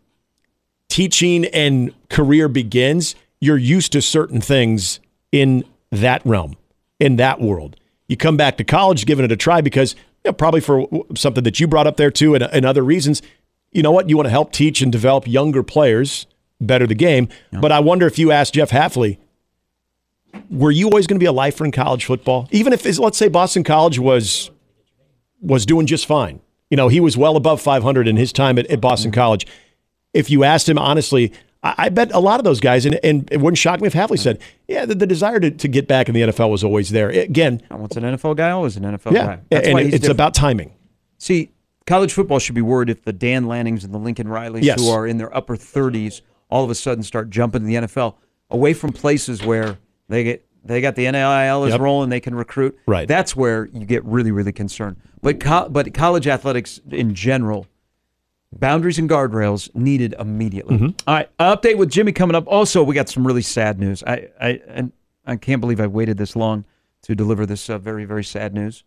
teaching 0.88 1.44
and 1.44 1.92
career 2.08 2.48
begins. 2.48 3.14
You're 3.38 3.58
used 3.58 3.92
to 3.92 4.00
certain 4.00 4.40
things 4.40 4.98
in 5.30 5.64
that 5.90 6.24
realm, 6.24 6.56
in 6.98 7.16
that 7.16 7.38
world. 7.38 7.76
You 8.08 8.16
come 8.16 8.38
back 8.38 8.56
to 8.56 8.64
college, 8.64 9.04
giving 9.04 9.26
it 9.26 9.30
a 9.30 9.36
try 9.36 9.60
because 9.60 9.94
you 10.24 10.30
know, 10.30 10.32
probably 10.32 10.62
for 10.62 10.86
something 11.14 11.44
that 11.44 11.60
you 11.60 11.66
brought 11.66 11.86
up 11.86 11.98
there 11.98 12.10
too, 12.10 12.34
and, 12.34 12.44
and 12.44 12.64
other 12.64 12.82
reasons. 12.82 13.20
You 13.72 13.82
know 13.82 13.92
what? 13.92 14.08
You 14.08 14.16
want 14.16 14.26
to 14.26 14.30
help 14.30 14.52
teach 14.52 14.80
and 14.80 14.90
develop 14.90 15.28
younger 15.28 15.62
players 15.62 16.26
better 16.62 16.86
the 16.86 16.94
game. 16.94 17.28
But 17.52 17.72
I 17.72 17.80
wonder 17.80 18.06
if 18.06 18.18
you 18.18 18.32
asked 18.32 18.54
Jeff 18.54 18.70
Hafley, 18.70 19.18
were 20.48 20.70
you 20.70 20.86
always 20.86 21.06
going 21.06 21.16
to 21.16 21.22
be 21.22 21.26
a 21.26 21.32
lifer 21.32 21.66
in 21.66 21.72
college 21.72 22.06
football? 22.06 22.48
Even 22.52 22.72
if, 22.72 22.86
let's 22.98 23.18
say, 23.18 23.28
Boston 23.28 23.64
College 23.64 23.98
was 23.98 24.50
was 25.42 25.66
doing 25.66 25.86
just 25.86 26.06
fine. 26.06 26.40
You 26.70 26.76
know, 26.76 26.88
he 26.88 27.00
was 27.00 27.16
well 27.16 27.36
above 27.36 27.60
500 27.60 28.06
in 28.08 28.16
his 28.16 28.32
time 28.32 28.58
at, 28.58 28.66
at 28.66 28.80
Boston 28.80 29.10
College. 29.12 29.46
If 30.14 30.30
you 30.30 30.44
asked 30.44 30.68
him 30.68 30.78
honestly, 30.78 31.32
I, 31.62 31.74
I 31.78 31.88
bet 31.88 32.12
a 32.12 32.20
lot 32.20 32.40
of 32.40 32.44
those 32.44 32.60
guys, 32.60 32.86
and, 32.86 32.98
and 33.04 33.28
it 33.32 33.40
wouldn't 33.40 33.58
shock 33.58 33.80
me 33.80 33.86
if 33.88 33.92
Hafley 33.92 34.18
said, 34.18 34.40
yeah, 34.68 34.84
the, 34.86 34.94
the 34.94 35.06
desire 35.06 35.40
to, 35.40 35.50
to 35.50 35.68
get 35.68 35.86
back 35.88 36.08
in 36.08 36.14
the 36.14 36.22
NFL 36.22 36.50
was 36.50 36.64
always 36.64 36.90
there. 36.90 37.08
Again, 37.10 37.60
Once 37.70 37.96
an 37.96 38.04
NFL 38.04 38.36
guy, 38.36 38.50
always 38.50 38.76
an 38.76 38.84
NFL 38.84 39.12
yeah, 39.12 39.26
guy. 39.26 39.40
That's 39.50 39.66
and 39.66 39.74
why 39.74 39.80
it's 39.82 39.90
different. 39.92 40.12
about 40.12 40.34
timing. 40.34 40.72
See, 41.18 41.50
college 41.86 42.12
football 42.12 42.38
should 42.38 42.54
be 42.54 42.62
worried 42.62 42.88
if 42.88 43.02
the 43.02 43.12
Dan 43.12 43.46
Lannings 43.46 43.84
and 43.84 43.92
the 43.92 43.98
Lincoln 43.98 44.26
Rileys, 44.28 44.62
Yes. 44.62 44.80
who 44.80 44.88
are 44.90 45.06
in 45.06 45.18
their 45.18 45.34
upper 45.36 45.56
30s, 45.56 46.22
all 46.48 46.64
of 46.64 46.70
a 46.70 46.74
sudden 46.74 47.02
start 47.04 47.30
jumping 47.30 47.62
to 47.62 47.66
the 47.66 47.74
NFL 47.74 48.14
away 48.48 48.74
from 48.74 48.92
places 48.92 49.44
where 49.44 49.78
they 50.08 50.24
get 50.24 50.46
they 50.64 50.80
got 50.80 50.94
the 50.96 51.10
NIL 51.10 51.64
is 51.64 51.72
Yep. 51.72 51.80
rolling, 51.80 52.10
they 52.10 52.20
can 52.20 52.34
recruit. 52.34 52.78
Right. 52.86 53.06
That's 53.08 53.34
where 53.34 53.66
you 53.66 53.84
get 53.86 54.04
really, 54.04 54.30
really 54.30 54.52
concerned. 54.52 54.96
But 55.22 55.40
co- 55.40 55.68
but 55.68 55.92
college 55.94 56.26
athletics 56.26 56.80
in 56.90 57.14
general, 57.14 57.66
boundaries 58.52 58.98
and 58.98 59.08
guardrails 59.08 59.74
needed 59.74 60.14
immediately. 60.18 60.76
Mm-hmm. 60.76 60.88
All 61.06 61.14
right, 61.14 61.28
update 61.38 61.76
with 61.76 61.90
Jimmy 61.90 62.12
coming 62.12 62.34
up. 62.34 62.44
Also, 62.46 62.82
we 62.82 62.94
got 62.94 63.08
some 63.08 63.26
really 63.26 63.42
sad 63.42 63.78
news. 63.78 64.02
I 64.06 64.28
I 64.40 64.60
and 64.68 64.92
I 65.26 65.36
can't 65.36 65.60
believe 65.60 65.80
I 65.80 65.86
waited 65.86 66.16
this 66.18 66.34
long 66.36 66.64
to 67.02 67.14
deliver 67.14 67.46
this 67.46 67.68
uh, 67.70 67.78
very 67.78 68.04
very 68.04 68.24
sad 68.24 68.54
news. 68.54 68.84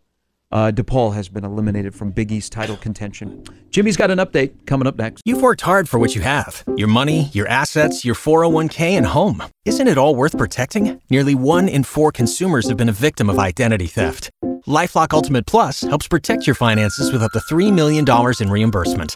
Uh, 0.53 0.71
DePaul 0.71 1.15
has 1.15 1.29
been 1.29 1.43
eliminated 1.43 1.95
from 1.95 2.11
Big 2.11 2.31
East 2.31 2.51
title 2.51 2.77
contention. 2.77 3.43
Jimmy's 3.71 3.97
got 3.97 4.11
an 4.11 4.19
update 4.19 4.67
coming 4.67 4.85
up 4.85 4.95
next. 4.97 5.23
You've 5.25 5.41
worked 5.41 5.61
hard 5.61 5.89
for 5.89 5.97
what 5.97 6.13
you 6.13 6.21
have 6.21 6.63
your 6.77 6.87
money, 6.87 7.31
your 7.33 7.47
assets, 7.47 8.05
your 8.05 8.13
401k, 8.13 8.91
and 8.91 9.07
home. 9.07 9.43
Isn't 9.65 9.87
it 9.87 9.97
all 9.97 10.15
worth 10.15 10.37
protecting? 10.37 11.01
Nearly 11.09 11.33
one 11.33 11.67
in 11.67 11.83
four 11.83 12.11
consumers 12.11 12.67
have 12.67 12.77
been 12.77 12.87
a 12.87 12.99
victim 13.07 13.31
of 13.31 13.39
identity 13.39 13.87
theft. 13.87 14.29
Lifelock 14.67 15.11
Ultimate 15.11 15.47
Plus 15.47 15.81
helps 15.81 16.07
protect 16.07 16.45
your 16.45 16.55
finances 16.55 17.11
with 17.11 17.23
up 17.23 17.31
to 17.31 17.39
$3 17.39 17.73
million 17.73 18.05
in 18.39 18.51
reimbursement. 18.51 19.15